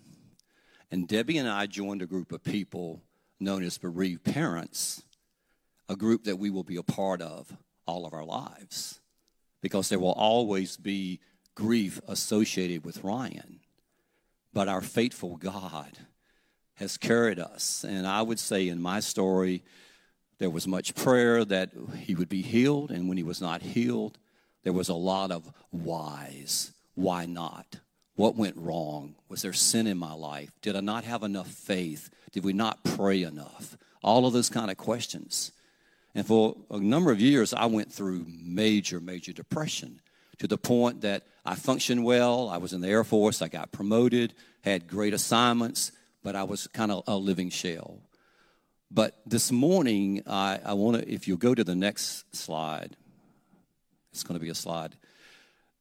[0.91, 3.03] And Debbie and I joined a group of people
[3.41, 5.03] known as bereaved parents,
[5.89, 9.01] a group that we will be a part of all of our lives
[9.63, 11.21] because there will always be
[11.55, 13.61] grief associated with Ryan.
[14.53, 15.99] But our faithful God
[16.75, 17.85] has carried us.
[17.85, 19.63] And I would say in my story,
[20.39, 24.19] there was much prayer that he would be healed, and when he was not healed,
[24.65, 26.73] there was a lot of whys.
[26.95, 27.77] Why not?
[28.17, 29.15] What went wrong?
[29.29, 30.51] Was there sin in my life?
[30.61, 32.11] Did I not have enough faith?
[32.33, 33.77] Did we not pray enough?
[34.03, 35.53] All of those kind of questions.
[36.15, 40.01] And for a number of years, I went through major, major depression
[40.39, 42.49] to the point that I functioned well.
[42.49, 43.43] I was in the Air Force.
[43.43, 45.93] I got promoted, had great assignments,
[46.23, 47.99] but I was kind of a living shell.
[48.91, 52.97] But this morning, I, I want to, if you go to the next slide,
[54.13, 54.97] it's going to be a slide.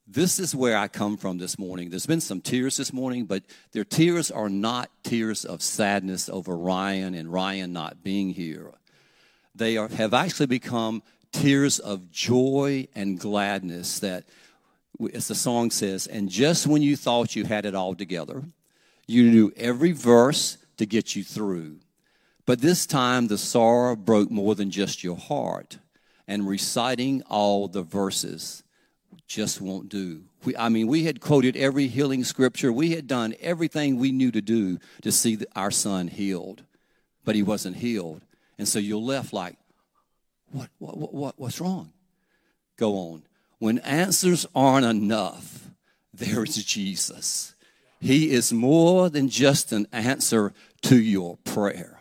[0.08, 1.90] This is where I come from this morning.
[1.90, 6.58] There's been some tears this morning, but their tears are not tears of sadness over
[6.58, 8.74] Ryan and Ryan not being here.
[9.56, 14.26] They are, have actually become tears of joy and gladness that
[15.14, 18.44] as the song says, and just when you thought you had it all together,
[19.08, 21.78] you knew every verse to get you through.
[22.46, 25.80] But this time the sorrow broke more than just your heart,
[26.28, 28.64] and reciting all the verses
[29.28, 30.24] just won't do.
[30.44, 32.74] We, I mean, we had quoted every healing scripture.
[32.74, 36.64] We had done everything we knew to do to see our son healed,
[37.24, 38.22] but he wasn't healed.
[38.58, 39.58] And so you're left like,
[40.52, 41.94] what, what, what, what's wrong?
[42.78, 43.24] Go on.
[43.62, 45.70] When answers aren't enough,
[46.12, 47.54] there is Jesus.
[48.00, 52.00] He is more than just an answer to your prayer.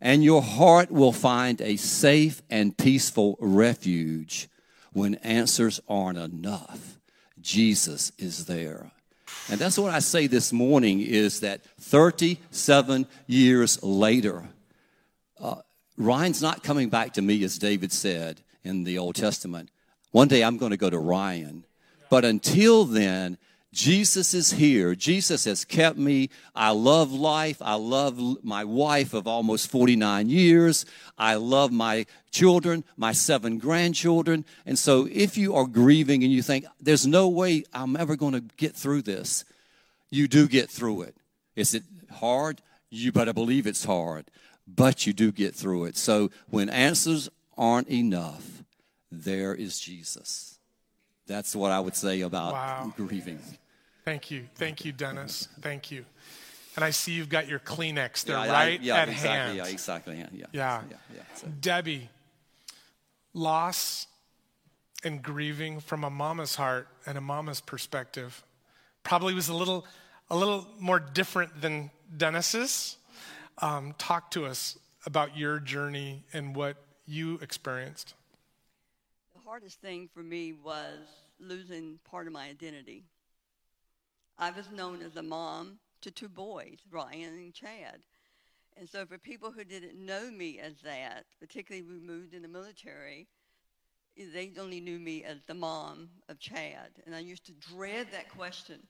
[0.00, 4.48] And your heart will find a safe and peaceful refuge
[4.92, 6.98] when answers aren't enough.
[7.40, 8.90] Jesus is there.
[9.48, 14.48] And that's what I say this morning is that 37 years later,
[15.40, 15.62] uh,
[15.96, 19.70] Ryan's not coming back to me, as David said in the Old Testament.
[20.10, 21.64] One day I'm going to go to Ryan.
[22.10, 23.38] But until then,
[23.72, 24.94] Jesus is here.
[24.94, 26.30] Jesus has kept me.
[26.54, 27.58] I love life.
[27.60, 30.86] I love my wife of almost 49 years.
[31.18, 34.46] I love my children, my seven grandchildren.
[34.64, 38.32] And so if you are grieving and you think, there's no way I'm ever going
[38.32, 39.44] to get through this,
[40.10, 41.14] you do get through it.
[41.54, 42.62] Is it hard?
[42.90, 44.30] You better believe it's hard,
[44.66, 45.96] but you do get through it.
[45.98, 48.62] So when answers aren't enough,
[49.10, 50.58] there is Jesus.
[51.26, 52.92] That's what I would say about wow.
[52.96, 53.38] grieving.
[54.04, 54.46] Thank you.
[54.54, 55.48] Thank you, Dennis.
[55.60, 56.04] Thank you.
[56.76, 59.56] And I see you've got your Kleenex there yeah, right I, yeah, at exactly, hand.
[59.56, 60.16] Yeah, exactly.
[60.16, 60.46] Yeah, yeah.
[60.52, 60.96] yeah.
[61.14, 61.48] yeah so.
[61.60, 62.08] Debbie,
[63.34, 64.06] loss
[65.04, 68.42] and grieving from a mama's heart and a mama's perspective
[69.02, 69.86] probably was a little,
[70.30, 72.96] a little more different than Dennis's.
[73.60, 78.14] Um, talk to us about your journey and what you experienced
[79.48, 80.98] hardest thing for me was
[81.40, 83.02] losing part of my identity.
[84.38, 88.00] I was known as a mom to two boys, Ryan and Chad.
[88.76, 92.48] And so for people who didn't know me as that, particularly we moved in the
[92.48, 93.26] military,
[94.18, 96.90] they only knew me as the mom of Chad.
[97.06, 98.80] And I used to dread that question,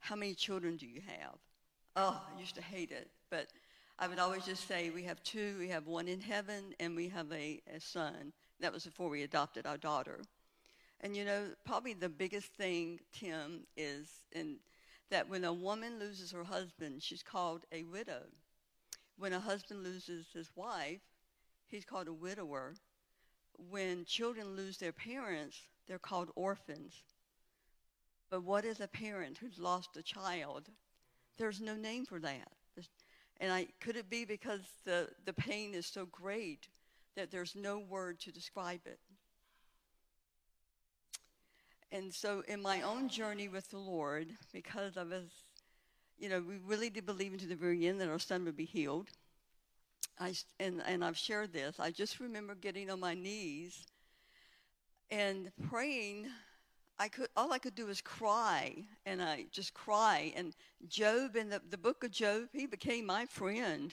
[0.00, 1.36] how many children do you have?
[1.94, 3.08] Oh, I used to hate it.
[3.30, 3.46] But
[4.00, 7.08] I would always just say, we have two, we have one in heaven, and we
[7.08, 8.32] have a, a son.
[8.60, 10.20] That was before we adopted our daughter.
[11.00, 14.56] And you know, probably the biggest thing, Tim, is in
[15.10, 18.22] that when a woman loses her husband, she's called a widow.
[19.16, 21.00] When a husband loses his wife,
[21.66, 22.74] he's called a widower.
[23.70, 26.94] When children lose their parents, they're called orphans.
[28.30, 30.68] But what is a parent who's lost a child?
[31.38, 32.52] There's no name for that.
[33.40, 36.68] And I, could it be because the, the pain is so great
[37.18, 39.00] that there's no word to describe it.
[41.90, 45.24] And so, in my own journey with the Lord, because I was,
[46.16, 48.66] you know, we really did believe into the very end that our son would be
[48.66, 49.08] healed.
[50.20, 51.80] I, and, and I've shared this.
[51.80, 53.86] I just remember getting on my knees
[55.10, 56.28] and praying.
[57.00, 60.32] I could all I could do was cry, and I just cry.
[60.36, 60.54] And
[60.88, 63.92] Job in the, the book of Job, he became my friend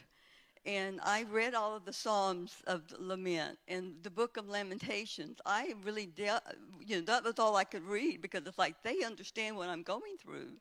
[0.66, 5.38] and I read all of the Psalms of lament and the book of Lamentations.
[5.46, 6.42] I really, de-
[6.84, 9.84] you know, that was all I could read because it's like they understand what I'm
[9.84, 10.54] going through.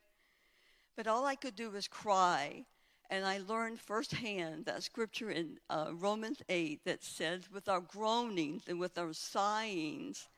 [0.96, 2.64] But all I could do was cry.
[3.10, 8.64] And I learned firsthand that scripture in uh, Romans 8 that says, with our groanings
[8.66, 10.28] and with our sighings,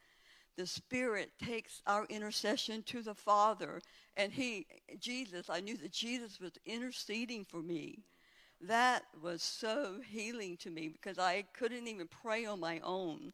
[0.57, 3.81] the Spirit takes our intercession to the Father.
[4.16, 4.66] And He,
[5.00, 8.00] Jesus, I knew that Jesus was interceding for me
[8.62, 13.32] that was so healing to me because I couldn't even pray on my own.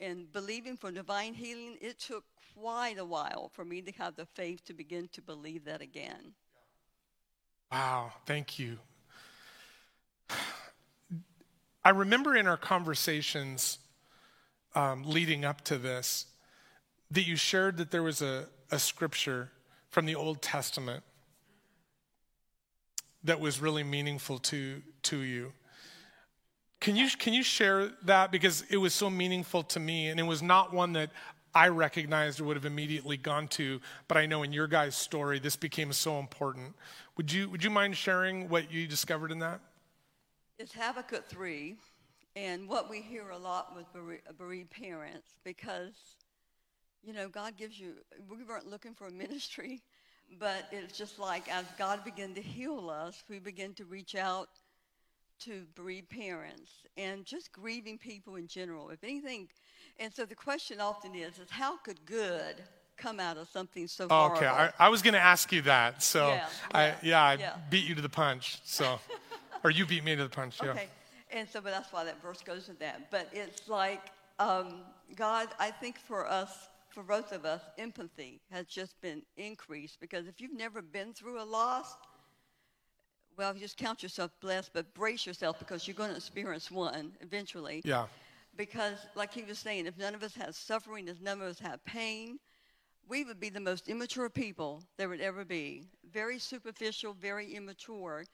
[0.00, 2.24] And believing for divine healing, it took
[2.58, 6.34] quite a while for me to have the faith to begin to believe that again.
[7.70, 8.78] Wow, thank you.
[11.84, 13.78] I remember in our conversations
[14.74, 16.26] um, leading up to this
[17.10, 19.50] that you shared that there was a, a scripture
[19.88, 21.02] from the Old Testament
[23.24, 25.52] that was really meaningful to, to you.
[26.80, 28.32] Can you, can you share that?
[28.32, 31.10] Because it was so meaningful to me, and it was not one that
[31.54, 35.38] I recognized or would have immediately gone to, but I know in your guys' story,
[35.38, 36.74] this became so important.
[37.16, 39.60] Would you, would you mind sharing what you discovered in that?
[40.58, 41.76] It's Habakkuk 3,
[42.36, 43.86] and what we hear a lot with
[44.36, 45.92] bereaved parents, because,
[47.04, 47.94] you know, God gives you,
[48.28, 49.82] we weren't looking for a ministry
[50.38, 54.48] but it's just like as God began to heal us, we begin to reach out
[55.40, 58.90] to bereaved parents and just grieving people in general.
[58.90, 59.48] If anything,
[59.98, 62.56] and so the question often is, is how could good
[62.96, 64.36] come out of something so Oh, horrible.
[64.36, 66.02] okay, I, I was going to ask you that.
[66.02, 67.52] So, Yeah, I, yeah, yeah, I yeah.
[67.70, 68.60] beat you to the punch.
[68.64, 69.00] So,
[69.64, 70.58] or you beat me to the punch.
[70.62, 70.70] Yeah.
[70.70, 70.88] Okay,
[71.32, 73.10] and so, but that's why that verse goes with that.
[73.10, 74.02] But it's like
[74.38, 74.82] um,
[75.16, 75.48] God.
[75.58, 80.40] I think for us, for both of us, empathy has just been increased because if
[80.40, 81.96] you've never been through a loss,
[83.36, 87.80] well, just count yourself blessed, but brace yourself because you're going to experience one eventually.
[87.84, 88.06] Yeah.
[88.56, 91.58] Because, like he was saying, if none of us has suffering, if none of us
[91.60, 92.38] have pain,
[93.08, 95.84] we would be the most immature people there would ever be.
[96.12, 98.24] Very superficial, very immature.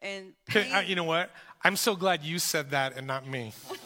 [0.00, 1.30] And pain, uh, you know what?
[1.62, 3.52] I'm so glad you said that and not me.
[3.70, 3.78] okay,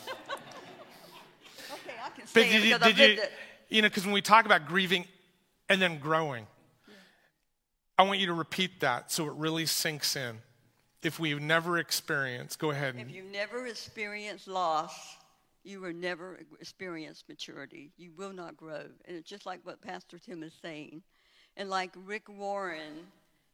[2.03, 3.33] I can say it you, because did you, lived it.
[3.75, 5.05] You know, because when we talk about grieving
[5.69, 6.47] and then growing,
[7.99, 10.39] I want you to repeat that so it really sinks in.
[11.03, 12.95] If we've never experienced, go ahead.
[12.97, 15.17] If you've never experienced loss,
[15.65, 17.91] you will never experience maturity.
[17.97, 18.85] You will not grow.
[19.07, 21.03] And it's just like what Pastor Tim is saying.
[21.57, 23.09] And like Rick Warren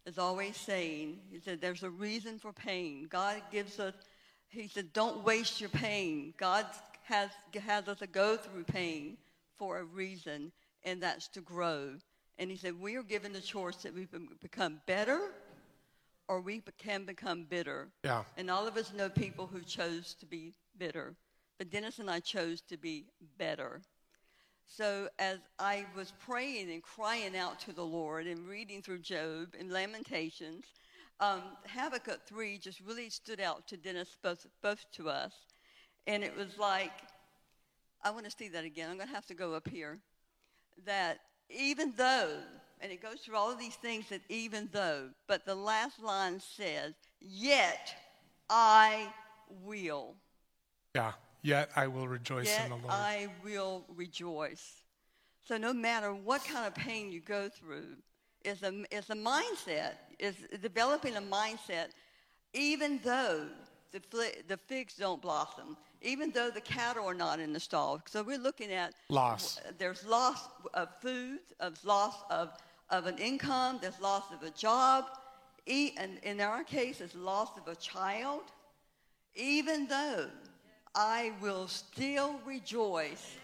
[0.04, 3.06] is always saying, he said, there's a reason for pain.
[3.10, 3.94] God gives us,
[4.50, 6.34] he said, don't waste your pain.
[6.36, 6.66] God
[7.04, 9.16] has, has us to go through pain
[9.60, 10.50] for a reason,
[10.84, 11.90] and that's to grow.
[12.38, 15.20] And he said, we are given the choice that we be- become better
[16.28, 17.88] or we can become bitter.
[18.02, 18.22] Yeah.
[18.38, 21.14] And all of us know people who chose to be bitter.
[21.58, 23.04] But Dennis and I chose to be
[23.36, 23.82] better.
[24.66, 29.54] So as I was praying and crying out to the Lord and reading through Job
[29.58, 30.64] and Lamentations,
[31.18, 35.34] um, Habakkuk 3 just really stood out to Dennis, both, both to us.
[36.06, 36.92] And it was like,
[38.02, 38.90] I want to see that again.
[38.90, 39.98] I'm going to have to go up here.
[40.86, 41.18] That
[41.50, 42.36] even though,
[42.80, 46.40] and it goes through all of these things that even though, but the last line
[46.40, 47.94] says, yet
[48.48, 49.08] I
[49.64, 50.14] will.
[50.94, 51.12] yeah.
[51.42, 52.90] Yet I will rejoice Yet in the Lord.
[52.90, 54.82] I will rejoice.
[55.48, 57.96] So no matter what kind of pain you go through,
[58.44, 61.88] it's a, it's a mindset, is developing a mindset,
[62.52, 63.46] even though
[63.90, 64.02] the,
[64.48, 68.00] the figs don't blossom, even though the cattle are not in the stall.
[68.06, 69.60] So we're looking at Loss.
[69.78, 72.50] There's loss of food, of loss of,
[72.90, 75.04] of an income, there's loss of a job,
[75.66, 78.42] e- and in our case, it's loss of a child
[79.34, 80.26] even though
[80.94, 83.36] I will still rejoice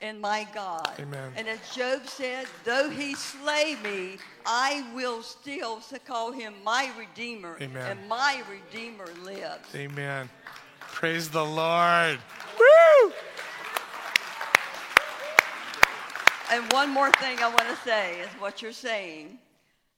[0.00, 0.90] in my God.
[0.98, 1.32] Amen.
[1.36, 7.56] And as Job said, though he slay me, I will still call him my Redeemer.
[7.60, 7.90] Amen.
[7.98, 9.74] And my Redeemer lives.
[9.74, 10.28] Amen.
[10.96, 12.18] Praise the Lord.
[12.58, 13.12] Woo!
[16.50, 19.38] And one more thing I want to say is what you're saying.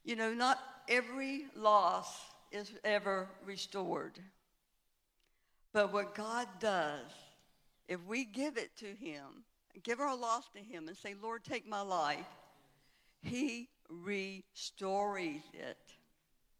[0.03, 2.19] You know, not every loss
[2.51, 4.19] is ever restored.
[5.71, 7.09] But what God does,
[7.87, 9.45] if we give it to Him,
[9.83, 12.27] give our loss to Him and say, Lord, take my life,
[13.21, 15.77] He restores it.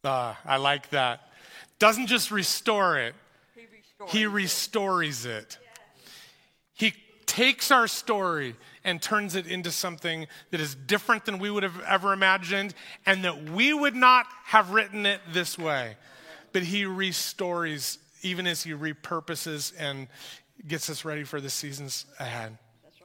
[0.06, 1.28] Ah, I like that.
[1.78, 3.16] Doesn't just restore it,
[4.08, 5.58] He restores it.
[6.74, 6.94] He
[7.26, 11.80] takes our story and turns it into something that is different than we would have
[11.82, 12.74] ever imagined
[13.06, 15.96] and that we would not have written it this way.
[16.54, 20.08] But he restores even as he repurposes and
[20.68, 22.58] gets us ready for the seasons ahead.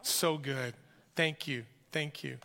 [0.03, 0.75] So good.
[1.15, 1.65] Thank you.
[1.93, 2.39] Thank you.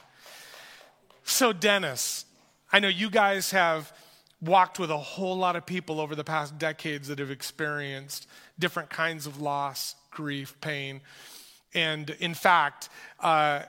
[1.23, 2.25] So, Dennis,
[2.71, 3.91] I know you guys have
[4.41, 8.27] walked with a whole lot of people over the past decades that have experienced
[8.57, 11.01] different kinds of loss, grief, pain.
[11.73, 13.63] And in fact, uh,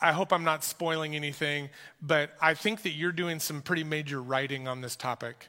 [0.00, 1.70] I hope I'm not spoiling anything,
[2.00, 5.48] but I think that you're doing some pretty major writing on this topic.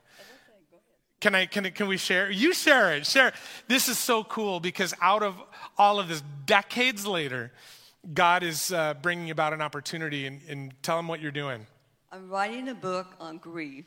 [1.19, 1.45] Can I?
[1.45, 2.29] Can, it, can we share?
[2.29, 3.05] You share it.
[3.05, 3.31] Share.
[3.69, 5.41] This is so cool because out of
[5.77, 7.51] all of this, decades later,
[8.13, 11.65] God is uh, bringing about an opportunity, and, and tell them what you're doing.
[12.11, 13.85] I'm writing a book on grief.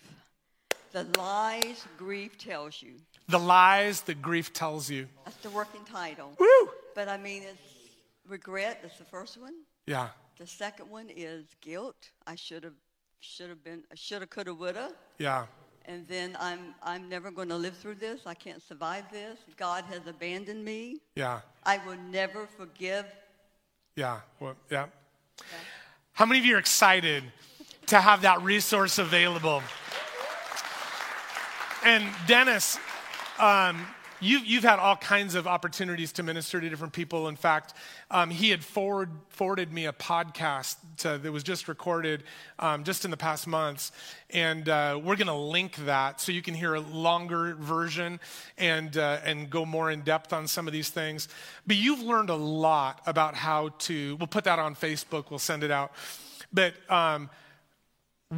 [0.96, 2.94] The lies grief tells you.
[3.28, 5.06] The lies that grief tells you.
[5.26, 6.32] That's the working title.
[6.38, 6.70] Woo!
[6.94, 7.60] But I mean, it's
[8.26, 8.78] regret.
[8.80, 9.52] That's the first one.
[9.86, 10.08] Yeah.
[10.38, 11.96] The second one is guilt.
[12.26, 12.72] I should have,
[13.20, 14.90] should have been, shoulda, coulda, woulda.
[15.18, 15.44] Yeah.
[15.84, 18.22] And then I'm, I'm never going to live through this.
[18.24, 19.36] I can't survive this.
[19.58, 21.02] God has abandoned me.
[21.14, 21.40] Yeah.
[21.66, 23.04] I will never forgive.
[23.96, 24.20] Yeah.
[24.40, 24.86] Well, yeah.
[26.14, 27.22] How many of you are excited
[27.88, 29.62] to have that resource available?
[31.86, 32.80] And Dennis,
[33.38, 33.86] um,
[34.18, 37.28] you, you've had all kinds of opportunities to minister to different people.
[37.28, 37.74] In fact,
[38.10, 42.24] um, he had forward, forwarded me a podcast to, that was just recorded
[42.58, 43.92] um, just in the past months.
[44.30, 48.18] And uh, we're going to link that so you can hear a longer version
[48.58, 51.28] and, uh, and go more in depth on some of these things.
[51.68, 55.62] But you've learned a lot about how to, we'll put that on Facebook, we'll send
[55.62, 55.92] it out.
[56.52, 57.30] But um,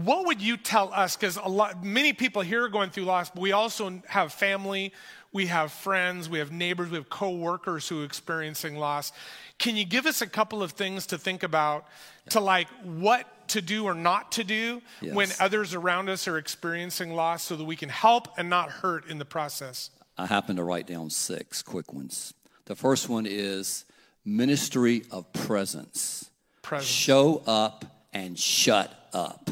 [0.04, 1.16] what would you tell us?
[1.16, 4.92] Because a lot, many people here are going through loss, but we also have family,
[5.32, 9.12] we have friends, we have neighbors, we have coworkers who are experiencing loss.
[9.58, 11.86] Can you give us a couple of things to think about
[12.30, 15.14] to like what to do or not to do Yes.
[15.14, 19.06] when others around us are experiencing loss so that we can help and not hurt
[19.08, 19.90] in the process?
[20.16, 22.34] I happen to write down six quick ones.
[22.66, 23.84] The first one is
[24.24, 26.30] ministry of presence.
[26.62, 26.88] Presence.
[26.90, 29.50] Show up and shut up.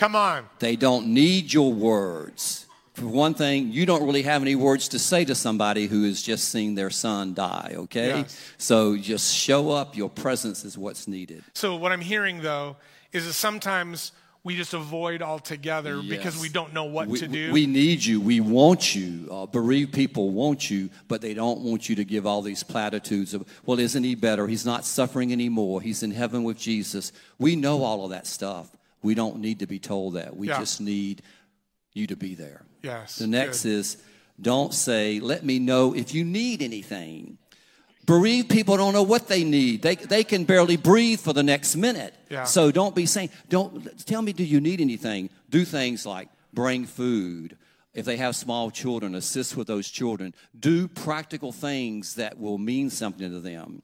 [0.00, 0.48] Come on.
[0.60, 2.64] They don't need your words.
[2.94, 6.22] For one thing, you don't really have any words to say to somebody who has
[6.22, 8.20] just seen their son die, okay?
[8.20, 8.40] Yes.
[8.56, 9.98] So just show up.
[9.98, 11.44] Your presence is what's needed.
[11.52, 12.76] So what I'm hearing though
[13.12, 17.52] is that sometimes we just avoid altogether because we don't know what we, to do.
[17.52, 18.22] We need you.
[18.22, 19.28] We want you.
[19.30, 23.34] Uh, bereaved people want you, but they don't want you to give all these platitudes
[23.34, 24.46] of, well, isn't he better?
[24.46, 25.82] He's not suffering anymore.
[25.82, 27.12] He's in heaven with Jesus.
[27.38, 28.74] We know all of that stuff.
[29.02, 30.36] We don't need to be told that.
[30.36, 30.58] We Yeah.
[30.60, 31.22] just need
[31.94, 32.64] you to be there.
[32.82, 33.16] yes.
[33.16, 33.72] The next good.
[33.72, 33.96] is
[34.40, 37.36] don't say, let me know if you need anything.
[38.06, 39.82] Bereaved people don't know what they need.
[39.82, 42.14] They, they can barely breathe for the next minute.
[42.30, 42.44] Yeah.
[42.44, 45.30] So don't be saying, don't tell me, do you need anything?
[45.50, 47.56] Do things like bring food.
[47.92, 50.34] If they have small children, assist with those children.
[50.58, 53.82] Do practical things that will mean something to them.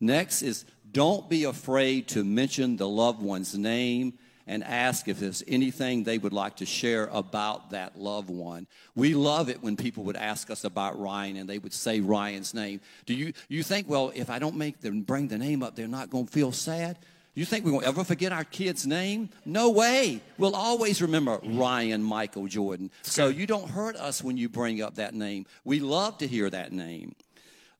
[0.00, 4.18] Next is don't be afraid to mention the loved one's name
[4.48, 8.66] and ask if there's anything they would like to share about that loved one.
[8.96, 12.54] We love it when people would ask us about Ryan and they would say Ryan's
[12.54, 12.80] name.
[13.06, 15.86] Do you you think well if I don't make them bring the name up they're
[15.86, 16.98] not going to feel sad?
[17.34, 19.28] You think we're going to ever forget our kid's name?
[19.44, 20.20] No way.
[20.38, 22.90] We'll always remember Ryan Michael Jordan.
[23.02, 25.46] So you don't hurt us when you bring up that name.
[25.62, 27.14] We love to hear that name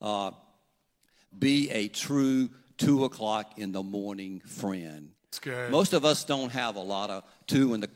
[0.00, 0.30] uh,
[1.36, 5.10] be a true two o'clock in the morning friend.
[5.28, 5.70] It's good.
[5.70, 7.90] Most of us don't have a lot of two in the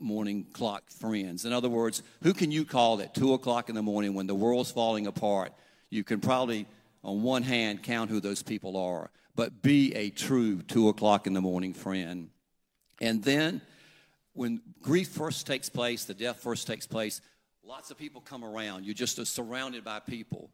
[0.00, 1.44] morning clock friends.
[1.44, 4.34] In other words, who can you call at two o'clock in the morning when the
[4.34, 5.52] world's falling apart?
[5.90, 6.66] You can probably,
[7.04, 9.10] on one hand, count who those people are.
[9.36, 12.30] But be a true two o'clock in the morning friend.
[13.00, 13.60] And then,
[14.32, 17.20] when grief first takes place, the death first takes place,
[17.64, 18.84] lots of people come around.
[18.84, 20.50] You're just uh, surrounded by people.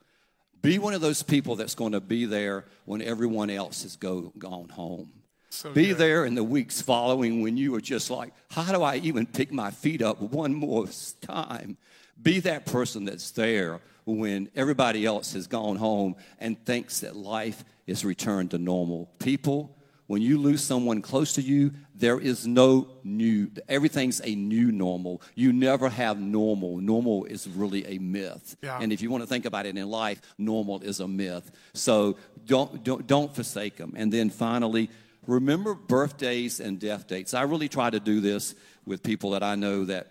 [0.61, 4.33] Be one of those people that's going to be there when everyone else has go,
[4.39, 5.13] gone home.
[5.51, 5.99] So be good.
[5.99, 9.53] there in the weeks following when you are just like, how do I even pick
[9.53, 10.87] my feet up one more
[11.21, 11.77] time?
[12.23, 17.65] Be that person that's there when everybody else has gone home and thinks that life
[17.87, 19.11] is returned to normal.
[19.19, 19.77] People,
[20.07, 25.21] when you lose someone close to you, there is no new, everything's a new normal.
[25.35, 26.79] You never have normal.
[26.79, 28.57] Normal is really a myth.
[28.63, 28.79] Yeah.
[28.81, 31.51] And if you want to think about it in life, normal is a myth.
[31.75, 33.95] So don't, don't, don't forsake them.
[33.97, 34.91] And then finally,
[35.27, 37.35] remember birthdays and death dates.
[37.35, 38.55] I really try to do this
[38.85, 40.09] with people that I know that,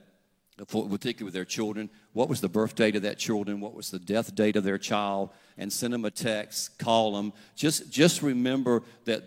[0.57, 1.89] particularly with their children.
[2.13, 3.59] What was the birth date of that children?
[3.59, 5.29] What was the death date of their child?
[5.57, 7.33] And send them a text, call them.
[7.55, 9.23] Just, just remember that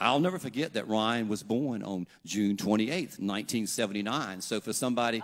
[0.00, 4.40] I'll never forget that Ryan was born on June 28th, 1979.
[4.40, 5.22] So for somebody,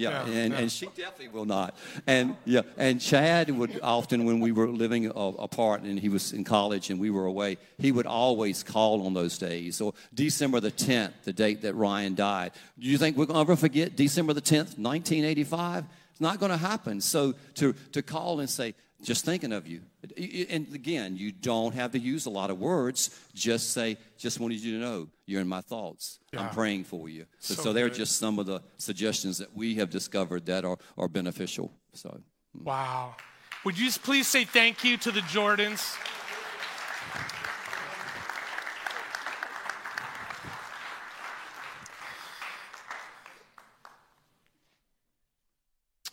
[0.00, 0.58] yeah, Yeah, and, yeah.
[0.60, 1.76] and she definitely will not.
[2.06, 6.32] And yeah, and Chad would often, when we were living uh, apart and he was
[6.32, 9.80] in college and we were away, he would always call on those days.
[9.80, 12.52] Or December the 10th, the date that Ryan died.
[12.78, 15.84] Do you think we're going to ever forget December the 10th, 1985?
[16.12, 17.00] It's not going to happen.
[17.00, 19.80] So to, to call and say, just thinking of you.
[20.02, 23.10] And again, you don't have to use a lot of words.
[23.34, 26.18] Just say, just wanted you to know you're in my thoughts.
[26.32, 26.40] Yeah.
[26.40, 27.26] I'm praying for you.
[27.38, 30.78] So, So so they're just some of the suggestions that we have discovered that are,
[30.96, 31.70] are beneficial.
[31.92, 32.18] So
[32.56, 32.64] hmm.
[32.64, 33.16] Wow.
[33.64, 35.96] Would you just please say thank you to the Jordans?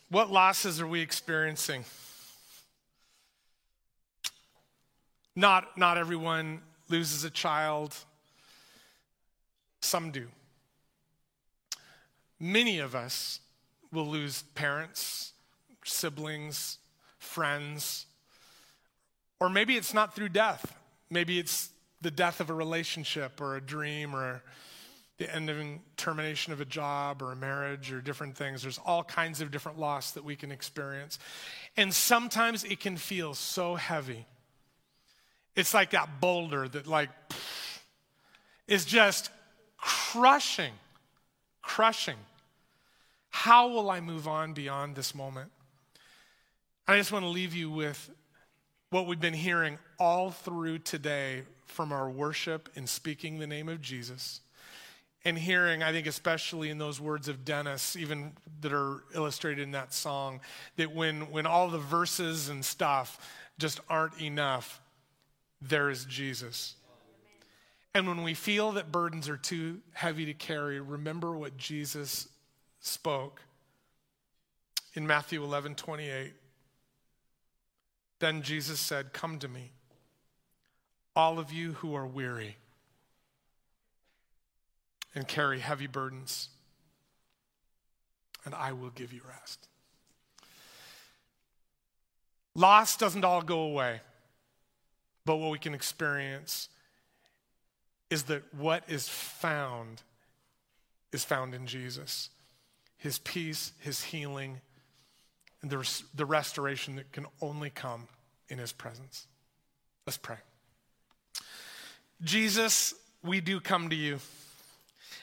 [0.10, 1.84] What losses are we experiencing?
[5.38, 7.96] Not, not everyone loses a child,
[9.82, 10.30] some do.
[12.40, 13.40] Many of us
[13.92, 15.34] will lose parents,
[15.86, 16.80] siblings,
[17.20, 18.08] friends,
[19.40, 20.74] or maybe it's not through death.
[21.12, 21.70] Maybe it's
[22.02, 24.42] the death of a relationship or a dream or
[25.20, 25.64] the end of
[25.98, 28.64] termination of a job or a marriage or different things.
[28.64, 31.20] There's all kinds of different loss that we can experience.
[31.76, 34.26] And sometimes it can feel so heavy.
[35.58, 37.10] It's like that boulder that like
[38.68, 39.32] is just
[39.78, 40.74] crushing,
[41.64, 42.16] crushing.
[43.32, 45.52] How will I move on beyond this moment?
[46.88, 48.10] I just want to leave you with
[48.92, 53.82] what we've been hearing all through today from our worship in speaking the name of
[53.82, 54.42] Jesus.
[55.26, 58.32] and hearing, I think, especially in those words of Dennis, even
[58.62, 60.40] that are illustrated in that song,
[60.78, 63.20] that when, when all the verses and stuff
[63.58, 64.80] just aren't enough,
[65.62, 66.76] there is Jesus.
[67.94, 72.28] And when we feel that burdens are too heavy to carry, remember what Jesus
[72.80, 73.42] spoke
[74.94, 76.34] in Matthew 11 28.
[78.20, 79.72] Then Jesus said, Come to me,
[81.16, 82.58] all of you who are weary
[85.16, 86.50] and carry heavy burdens,
[88.46, 89.68] and I will give you rest.
[92.54, 94.02] Loss doesn't all go away,
[95.28, 96.70] but what we can experience
[98.10, 100.02] is that what is found
[101.12, 102.30] is found in Jesus.
[102.98, 104.62] His peace, his healing,
[105.62, 108.08] and the, the restoration that can only come
[108.48, 109.28] in his presence.
[110.06, 110.38] Let's pray.
[112.22, 114.20] Jesus, we do come to you.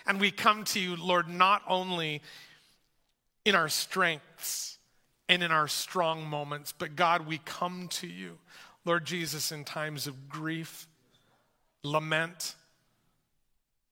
[0.07, 2.20] And we come to you, Lord, not only
[3.46, 4.76] in our strengths
[5.30, 8.36] and in our strong moments, but God, we come to you,
[8.85, 10.87] Lord Jesus, in times of grief,
[11.82, 12.55] lament,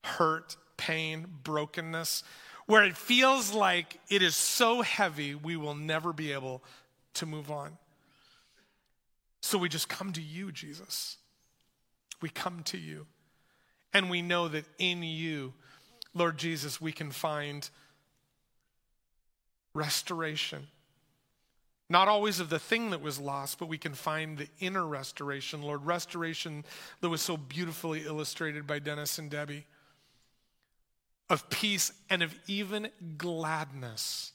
[0.04, 2.24] hurt, pain, brokenness,
[2.66, 6.62] where it feels like it is so heavy we will never be able
[7.14, 7.76] to move on.
[9.40, 11.16] So we just come to you, Jesus.
[12.20, 13.06] We come to you.
[13.92, 15.52] And we know that in you,
[16.14, 17.68] Lord Jesus, we can find
[19.74, 20.68] restoration.
[21.92, 25.60] Not always of the thing that was lost, but we can find the inner restoration,
[25.60, 26.64] Lord, restoration
[27.02, 29.66] that was so beautifully illustrated by Dennis and Debbie
[31.28, 32.88] of peace and of even
[33.18, 34.32] gladness.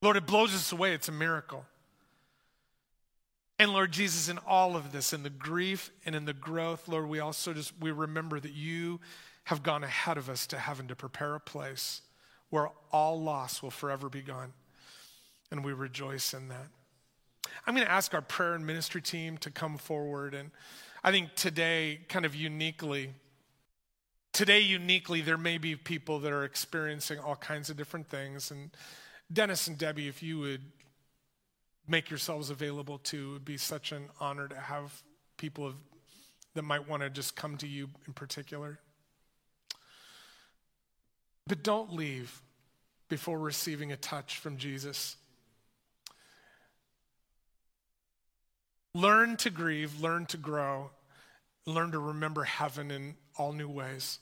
[0.00, 0.94] Lord, it blows us away.
[0.94, 1.64] It's a miracle.
[3.58, 7.08] And Lord Jesus, in all of this, in the grief and in the growth, Lord,
[7.08, 9.00] we also just we remember that you
[9.42, 12.02] have gone ahead of us to heaven to prepare a place
[12.54, 14.52] where all loss will forever be gone.
[15.50, 16.68] And we rejoice in that.
[17.66, 20.34] I'm going to ask our prayer and ministry team to come forward.
[20.34, 20.52] And
[21.02, 23.10] I think today, kind of uniquely,
[24.32, 28.52] today uniquely, there may be people that are experiencing all kinds of different things.
[28.52, 28.70] And
[29.32, 30.60] Dennis and Debbie, if you would
[31.88, 33.30] make yourselves available to.
[33.30, 35.02] It would be such an honor to have
[35.38, 35.74] people of,
[36.54, 38.78] that might want to just come to you in particular.
[41.48, 42.40] But don't leave
[43.08, 45.16] before receiving a touch from Jesus.
[48.94, 50.90] Learn to grieve, learn to grow,
[51.66, 54.18] learn to remember heaven in all new ways.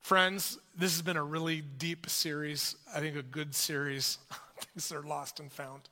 [0.00, 2.76] Friends, this has been a really deep series.
[2.94, 4.18] I think a good series.
[4.62, 5.82] things are lost and found.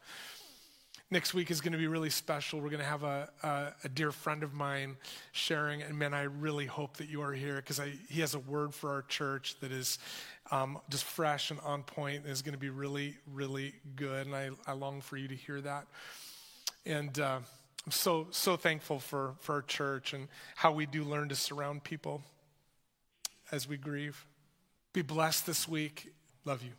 [1.13, 2.61] Next week is going to be really special.
[2.61, 4.97] We're going to have a, a, a dear friend of mine
[5.33, 8.73] sharing, and man, I really hope that you are here because he has a word
[8.73, 9.99] for our church that is
[10.53, 14.27] um, just fresh and on point and is going to be really, really good.
[14.27, 15.87] And I, I long for you to hear that.
[16.87, 17.41] And uh,
[17.87, 21.83] I'm so, so thankful for, for our church and how we do learn to surround
[21.83, 22.23] people
[23.51, 24.25] as we grieve.
[24.93, 26.13] Be blessed this week.
[26.45, 26.71] Love you.